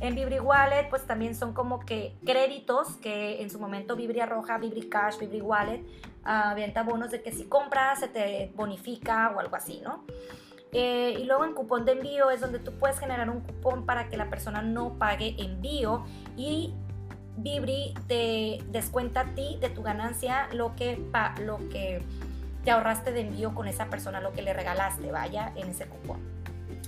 En 0.00 0.14
Vibri 0.14 0.40
Wallet, 0.40 0.88
pues 0.88 1.06
también 1.06 1.34
son 1.34 1.52
como 1.52 1.80
que 1.80 2.16
créditos 2.24 2.96
que 2.96 3.42
en 3.42 3.50
su 3.50 3.60
momento 3.60 3.96
Vibri 3.96 4.20
Arroja, 4.20 4.56
Vibri 4.58 4.88
Cash, 4.88 5.18
Vibri 5.18 5.42
Wallet, 5.42 5.82
uh, 6.24 6.50
avienta 6.50 6.82
bonos 6.82 7.10
de 7.10 7.22
que 7.22 7.32
si 7.32 7.44
compras 7.44 8.00
se 8.00 8.08
te 8.08 8.50
bonifica 8.56 9.32
o 9.36 9.40
algo 9.40 9.56
así, 9.56 9.82
¿no? 9.84 10.04
Eh, 10.72 11.16
y 11.18 11.24
luego 11.24 11.44
en 11.44 11.52
cupón 11.52 11.84
de 11.84 11.92
envío 11.92 12.30
es 12.30 12.40
donde 12.40 12.60
tú 12.60 12.72
puedes 12.78 12.98
generar 12.98 13.28
un 13.28 13.40
cupón 13.40 13.84
para 13.86 14.08
que 14.08 14.16
la 14.16 14.30
persona 14.30 14.62
no 14.62 14.94
pague 14.98 15.34
envío 15.38 16.04
y 16.36 16.72
Vibri 17.36 17.94
te 18.06 18.62
descuenta 18.68 19.20
a 19.20 19.34
ti 19.34 19.58
de 19.60 19.68
tu 19.68 19.82
ganancia 19.82 20.48
lo 20.52 20.76
que, 20.76 21.02
lo 21.44 21.58
que 21.70 22.02
te 22.64 22.70
ahorraste 22.70 23.12
de 23.12 23.20
envío 23.20 23.54
con 23.54 23.66
esa 23.66 23.86
persona, 23.86 24.20
lo 24.20 24.32
que 24.32 24.42
le 24.42 24.52
regalaste, 24.52 25.10
vaya, 25.10 25.52
en 25.56 25.70
ese 25.70 25.86
cupón. 25.86 26.20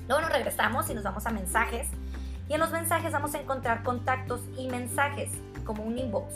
Luego 0.06 0.22
nos 0.22 0.32
regresamos 0.32 0.88
y 0.90 0.94
nos 0.94 1.04
vamos 1.04 1.26
a 1.26 1.30
mensajes. 1.30 1.88
Y 2.48 2.54
en 2.54 2.60
los 2.60 2.70
mensajes 2.70 3.12
vamos 3.12 3.34
a 3.34 3.40
encontrar 3.40 3.82
contactos 3.82 4.40
y 4.56 4.68
mensajes, 4.68 5.30
como 5.64 5.82
un 5.82 5.98
inbox. 5.98 6.34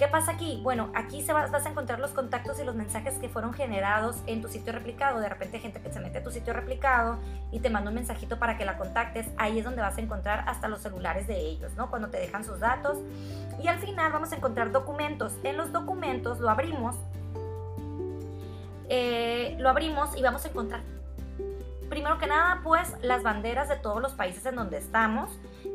¿Qué 0.00 0.08
pasa 0.08 0.32
aquí? 0.32 0.58
Bueno, 0.62 0.90
aquí 0.94 1.20
se 1.20 1.34
vas 1.34 1.52
a 1.52 1.68
encontrar 1.68 2.00
los 2.00 2.12
contactos 2.12 2.58
y 2.58 2.64
los 2.64 2.74
mensajes 2.74 3.18
que 3.18 3.28
fueron 3.28 3.52
generados 3.52 4.16
en 4.26 4.40
tu 4.40 4.48
sitio 4.48 4.72
replicado. 4.72 5.20
De 5.20 5.28
repente 5.28 5.58
gente 5.58 5.78
que 5.78 5.92
se 5.92 6.00
mete 6.00 6.16
a 6.16 6.22
tu 6.22 6.30
sitio 6.30 6.54
replicado 6.54 7.18
y 7.52 7.60
te 7.60 7.68
manda 7.68 7.90
un 7.90 7.96
mensajito 7.96 8.38
para 8.38 8.56
que 8.56 8.64
la 8.64 8.78
contactes. 8.78 9.26
Ahí 9.36 9.58
es 9.58 9.64
donde 9.66 9.82
vas 9.82 9.98
a 9.98 10.00
encontrar 10.00 10.48
hasta 10.48 10.68
los 10.68 10.80
celulares 10.80 11.26
de 11.26 11.38
ellos, 11.38 11.74
¿no? 11.74 11.90
Cuando 11.90 12.08
te 12.08 12.16
dejan 12.16 12.44
sus 12.44 12.60
datos. 12.60 12.96
Y 13.62 13.68
al 13.68 13.78
final 13.78 14.10
vamos 14.10 14.32
a 14.32 14.36
encontrar 14.36 14.72
documentos. 14.72 15.34
En 15.42 15.58
los 15.58 15.70
documentos 15.70 16.40
lo 16.40 16.48
abrimos. 16.48 16.96
Eh, 18.88 19.54
lo 19.58 19.68
abrimos 19.68 20.16
y 20.16 20.22
vamos 20.22 20.46
a 20.46 20.48
encontrar 20.48 20.80
primero 21.90 22.16
que 22.18 22.26
nada, 22.26 22.60
pues 22.62 22.94
las 23.02 23.22
banderas 23.22 23.68
de 23.68 23.76
todos 23.76 24.00
los 24.00 24.12
países 24.12 24.46
en 24.46 24.56
donde 24.56 24.78
estamos. 24.78 25.28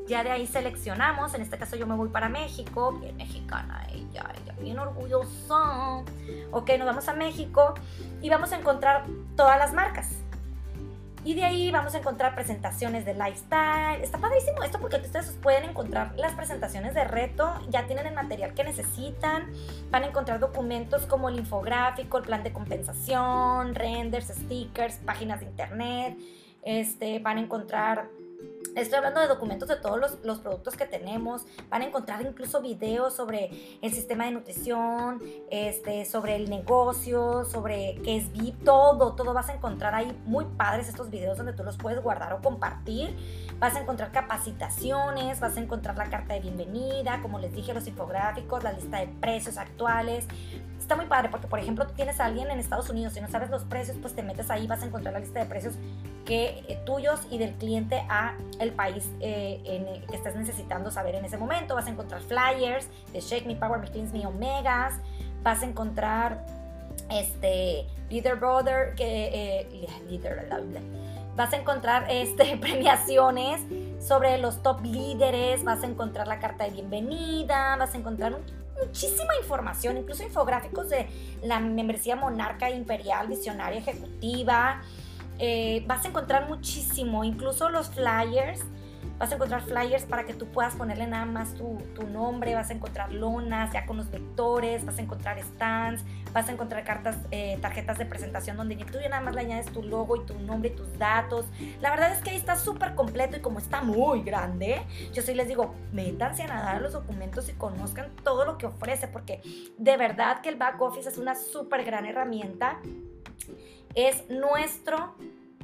Ya 0.08 0.24
de 0.24 0.32
ahí 0.32 0.48
seleccionamos, 0.48 1.34
en 1.36 1.42
este 1.42 1.58
caso 1.58 1.76
yo 1.76 1.86
me 1.86 1.96
voy 1.96 2.10
para 2.10 2.30
México, 2.30 2.94
bien 2.94 3.18
mexicana 3.18 3.86
ella, 3.92 4.32
ella 4.42 4.56
bien 4.60 4.80
orgullosa. 4.80 6.04
Ok, 6.52 6.72
nos 6.78 6.88
vamos 6.88 7.08
a 7.08 7.14
México 7.14 7.76
y 8.22 8.30
vamos 8.30 8.52
a 8.52 8.58
encontrar 8.58 9.06
todas 9.36 9.60
las 9.60 9.74
marcas. 9.74 10.25
Y 11.26 11.34
de 11.34 11.44
ahí 11.44 11.72
vamos 11.72 11.96
a 11.96 11.98
encontrar 11.98 12.36
presentaciones 12.36 13.04
de 13.04 13.16
lifestyle. 13.16 14.00
Está 14.04 14.20
padrísimo 14.20 14.62
esto 14.62 14.80
porque 14.80 14.98
ustedes 14.98 15.36
pueden 15.42 15.68
encontrar 15.68 16.14
las 16.18 16.34
presentaciones 16.34 16.94
de 16.94 17.04
reto, 17.04 17.52
ya 17.68 17.88
tienen 17.88 18.06
el 18.06 18.14
material 18.14 18.54
que 18.54 18.64
necesitan, 18.64 19.52
van 19.90 20.04
a 20.04 20.06
encontrar 20.06 20.40
documentos 20.40 21.08
como 21.08 21.30
el 21.30 21.40
infográfico, 21.40 22.20
el 22.20 22.26
plan 22.26 22.44
de 22.44 22.54
compensación, 22.54 23.74
renders, 23.74 24.28
stickers, 24.28 24.98
páginas 24.98 25.40
de 25.40 25.48
internet, 25.48 26.16
este, 26.62 27.18
van 27.18 27.40
a 27.40 27.42
encontrar 27.42 28.08
Estoy 28.76 28.98
hablando 28.98 29.22
de 29.22 29.28
documentos 29.28 29.70
de 29.70 29.78
todos 29.78 30.20
los, 30.22 30.40
productos 30.40 30.76
que 30.76 30.86
tenemos. 30.86 31.46
Van 31.70 31.82
a 31.82 31.86
encontrar 31.86 32.22
incluso 32.24 32.62
videos 32.62 33.16
sobre 33.16 33.78
el 33.82 33.94
sistema 33.94 34.26
de 34.26 34.32
nutrición, 34.32 35.22
este, 35.50 36.04
sobre 36.04 36.36
el 36.36 36.50
negocio, 36.50 37.46
sobre 37.46 38.02
qué 38.04 38.18
es 38.18 38.34
VIP, 38.34 38.66
todo, 38.66 39.14
todo 39.14 39.34
vas 39.34 39.48
a 39.48 39.54
encontrar 39.54 39.96
ahí 39.96 40.14
muy 40.26 40.44
padres 40.58 40.90
estos 40.90 41.10
videos 41.10 41.38
donde 41.38 41.54
tú 41.54 41.64
los 41.64 41.78
puedes 41.78 42.04
guardar 42.04 42.34
o 42.34 42.42
compartir. 42.42 43.16
Vas 43.60 43.78
a 43.78 43.80
encontrar 43.80 44.12
capacitaciones, 44.12 45.40
vas 45.40 45.56
a 45.56 45.62
encontrar 45.62 45.98
la 45.98 46.10
carta 46.10 46.34
de 46.34 46.42
bienvenida, 46.42 47.22
como 47.22 47.40
les 47.40 47.54
dije, 47.54 47.74
los 47.74 47.88
infográficos, 47.88 48.62
la 48.62 48.74
lista 48.74 48.98
de 48.98 49.08
precios 49.08 49.58
actuales. 49.58 50.28
Está 50.78 50.98
muy 50.98 51.06
padre 51.06 51.30
porque, 51.30 51.48
por 51.48 51.60
ejemplo, 51.60 51.88
tienes 51.88 52.20
a 52.20 52.26
alguien 52.26 52.52
en 52.52 52.60
Estados 52.60 52.90
Unidos 52.90 53.16
y 53.16 53.22
no 53.22 53.30
sabes 53.30 53.50
los 53.50 53.64
precios, 53.64 53.98
pues 54.02 54.14
te 54.14 54.22
metes 54.22 54.52
ahí, 54.52 54.68
vas 54.68 54.84
a 54.84 54.86
encontrar 54.86 55.14
la 55.14 55.22
lista 55.22 55.40
de 55.40 55.46
precios 55.46 55.76
que 56.26 56.66
eh, 56.68 56.80
tuyos 56.86 57.22
y 57.32 57.38
del 57.38 57.54
cliente 57.54 58.04
a 58.10 58.36
país 58.74 59.10
eh, 59.20 59.62
en, 59.66 60.06
que 60.08 60.16
estés 60.16 60.36
necesitando 60.36 60.92
saber 60.92 61.16
en 61.16 61.26
ese 61.26 61.38
momento. 61.38 61.76
Vas 61.76 61.88
a 61.88 61.90
encontrar 61.90 62.22
flyers 62.22 62.88
de 63.12 63.20
Shake 63.20 63.46
Me, 63.46 63.56
Power 63.56 63.80
Me, 63.80 63.88
Cleans 63.90 64.14
Me, 64.14 64.26
Omegas. 64.26 64.96
Vas 65.44 65.62
a 65.62 65.66
encontrar 65.66 66.46
este 67.10 67.86
Leader 68.10 68.36
Brother, 68.36 68.96
que 68.96 69.88
líder, 70.10 70.48
vas 71.36 71.54
a 71.54 71.58
encontrar 71.58 72.08
este, 72.10 72.58
premiaciones 72.62 73.62
sobre 74.00 74.38
los 74.38 74.62
top 74.62 74.82
líderes, 74.84 75.64
vas 75.64 75.84
a 75.84 75.88
encontrar 75.88 76.28
la 76.28 76.40
carta 76.40 76.64
de 76.66 76.72
bienvenida, 76.72 77.76
vas 77.78 77.94
a 77.94 77.98
encontrar 77.98 78.38
muchísima 78.80 79.36
información, 79.40 79.98
incluso 79.98 80.24
infográficos 80.24 80.90
de 80.90 81.08
la 81.44 81.60
membresía 81.60 82.16
monarca 82.16 82.70
imperial, 82.70 83.28
visionaria 83.28 83.80
ejecutiva. 83.80 84.82
Eh, 85.40 85.84
vas 85.88 86.06
a 86.06 86.10
encontrar 86.10 86.48
muchísimo, 86.48 87.24
incluso 87.24 87.70
los 87.70 87.90
flyers 87.90 88.64
Vas 89.18 89.32
a 89.32 89.36
encontrar 89.36 89.62
flyers 89.62 90.04
para 90.04 90.26
que 90.26 90.34
tú 90.34 90.48
puedas 90.48 90.76
ponerle 90.76 91.08
nada 91.08 91.26
más 91.26 91.54
tu, 91.54 91.80
nombre, 92.12 92.54
vas 92.54 92.70
a 92.70 92.74
encontrar 92.74 93.14
lonas 93.14 93.72
ya 93.72 93.86
con 93.86 93.98
los 93.98 94.12
vectores, 94.12 94.86
vas 94.86 94.98
a 95.00 95.02
encontrar 95.02 95.42
stands, 95.42 96.04
vas 96.34 96.50
a 96.50 96.52
encontrar 96.52 96.84
cartas, 96.84 97.18
eh, 97.32 97.58
tarjetas 97.62 97.98
de 97.98 98.06
presentación 98.06 98.58
donde 98.58 98.76
tú 98.76 99.00
ya 99.02 99.10
nada 99.10 99.22
más 99.22 99.34
le 99.34 99.42
añades 99.42 99.68
tu 99.68 99.84
logo 99.84 100.18
y 100.18 100.26
tu 100.26 100.38
nombre 100.40 100.70
y 100.70 100.76
tus 100.76 100.98
datos. 100.98 101.46
La 101.80 101.92
verdad 101.92 102.12
es 102.12 102.20
que 102.20 102.32
ahí 102.32 102.36
está 102.36 102.58
súper 102.58 102.94
completo 102.96 103.38
y 103.38 103.40
como 103.40 103.60
está 103.60 103.82
muy 103.82 104.22
grande, 104.22 104.82
yo 105.14 105.22
sí 105.22 105.34
les 105.34 105.48
digo, 105.48 105.74
métanse 105.94 106.44
a 106.44 106.48
nadar 106.48 106.82
los 106.82 106.92
documentos 106.92 107.48
y 107.48 107.54
conozcan 107.54 108.12
todo 108.24 108.44
lo 108.44 108.58
que 108.58 108.66
ofrece 108.66 109.08
porque 109.08 109.42
de 109.78 109.96
verdad 109.96 110.42
que 110.42 110.50
el 110.50 110.56
back 110.58 110.82
office 110.82 111.08
es 111.08 111.18
una 111.18 111.36
súper 111.36 111.86
gran 111.86 112.06
herramienta. 112.06 112.80
Es 113.96 114.30
nuestro 114.30 115.16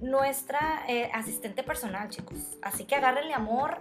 nuestra 0.02 0.84
eh, 0.88 1.10
asistente 1.13 1.63
personal, 1.63 2.10
chicos. 2.10 2.58
Así 2.62 2.86
que 2.86 2.96
agárrenle 2.96 3.34
amor, 3.34 3.78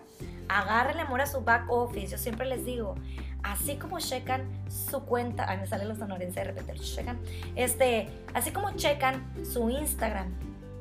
agárrenle 0.49 1.03
amor 1.03 1.23
a 1.23 1.27
su 1.27 1.41
back 1.41 1.65
office. 1.71 2.09
Yo 2.09 2.19
siempre 2.19 2.47
les 2.47 2.65
digo, 2.65 2.95
así 3.43 3.77
como 3.77 3.99
checan 3.99 4.47
su 4.69 5.05
cuenta, 5.07 5.47
ay, 5.49 5.59
me 5.59 5.67
salen 5.67 5.89
los 5.89 5.99
sonorenses 5.99 6.35
de 6.35 6.45
repente, 6.45 6.75
checan, 6.75 7.19
este, 7.57 8.09
así 8.35 8.53
como 8.53 8.71
checan 8.73 9.33
su 9.45 9.71
Instagram 9.71 10.33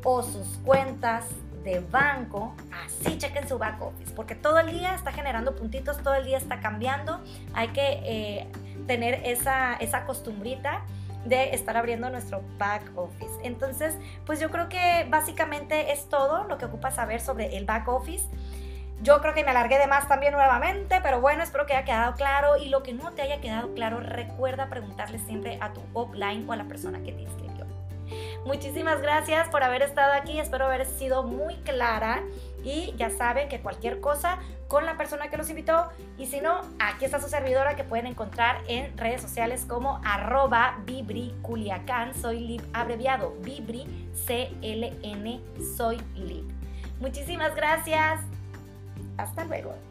o 0.03 0.23
sus 0.23 0.58
cuentas 0.65 1.25
de 1.63 1.79
banco, 1.79 2.55
así 2.86 3.17
chequen 3.17 3.47
su 3.47 3.58
back 3.58 3.82
office, 3.82 4.13
porque 4.13 4.36
todo 4.36 4.60
el 4.60 4.71
día 4.71 4.93
está 4.93 5.12
generando 5.12 5.55
puntitos, 5.55 6.01
todo 6.01 6.15
el 6.15 6.25
día 6.25 6.38
está 6.38 6.60
cambiando, 6.62 7.21
hay 7.53 7.69
que 7.69 8.01
eh, 8.03 8.47
tener 8.88 9.21
esa, 9.25 9.75
esa 9.75 10.05
costumbrita 10.05 10.84
de 11.25 11.53
estar 11.53 11.75
abriendo 11.77 12.10
nuestro 12.10 12.41
back 12.58 12.84
office. 12.95 13.32
Entonces, 13.43 13.97
pues 14.25 14.39
yo 14.39 14.49
creo 14.49 14.69
que 14.69 15.05
básicamente 15.10 15.91
es 15.91 16.08
todo 16.08 16.45
lo 16.45 16.58
que 16.58 16.65
ocupa 16.65 16.91
saber 16.91 17.21
sobre 17.21 17.58
el 17.58 17.65
back 17.65 17.88
office. 17.88 18.25
Yo 19.01 19.21
creo 19.21 19.34
que 19.34 19.43
me 19.43 19.51
alargué 19.51 19.77
de 19.77 19.88
más 19.88 20.08
también 20.08 20.34
nuevamente, 20.34 20.99
pero 21.01 21.21
bueno, 21.21 21.41
espero 21.41 21.65
que 21.65 21.73
haya 21.73 21.86
quedado 21.86 22.15
claro. 22.15 22.58
Y 22.58 22.69
lo 22.69 22.84
que 22.84 22.93
no 22.93 23.12
te 23.12 23.21
haya 23.21 23.39
quedado 23.39 23.73
claro, 23.73 23.99
recuerda 23.99 24.69
preguntarle 24.69 25.19
siempre 25.19 25.58
a 25.62 25.71
tu 25.71 25.82
offline 25.93 26.47
o 26.49 26.53
a 26.53 26.58
la 26.58 26.65
persona 26.65 26.99
que 26.99 27.13
te 27.13 27.21
inscribió. 27.21 27.65
Muchísimas 28.45 29.01
gracias 29.01 29.47
por 29.49 29.63
haber 29.63 29.84
estado 29.84 30.13
aquí, 30.13 30.39
espero 30.39 30.65
haber 30.65 30.86
sido 30.86 31.23
muy 31.23 31.55
clara 31.58 32.23
y 32.63 32.93
ya 32.98 33.10
saben 33.10 33.50
que 33.50 33.60
cualquier 33.62 34.00
cosa 34.00 34.39
con 34.67 34.86
la 34.86 34.98
persona 34.98 35.30
que 35.30 35.38
los 35.38 35.50
invitó 35.50 35.89
y 36.17 36.28
si 36.28 36.41
no, 36.41 36.62
aquí 36.80 37.06
está 37.06 37.19
su 37.19 37.28
servidora 37.28 37.76
que 37.76 37.84
pueden 37.84 38.08
encontrar 38.08 38.62
en 38.67 38.98
redes 38.98 39.22
sociales 39.22 39.65
como 39.67 40.02
arroba 40.06 40.80
vibriculiacán, 40.86 42.13
soy 42.13 42.39
lib 42.39 42.62
abreviado, 42.74 43.36
vibri 43.41 44.10
CLN, 44.26 45.41
soy 45.76 45.98
lib. 46.15 46.48
Muchísimas 47.00 47.56
gracias. 47.56 48.19
Hasta 49.17 49.43
luego. 49.45 49.88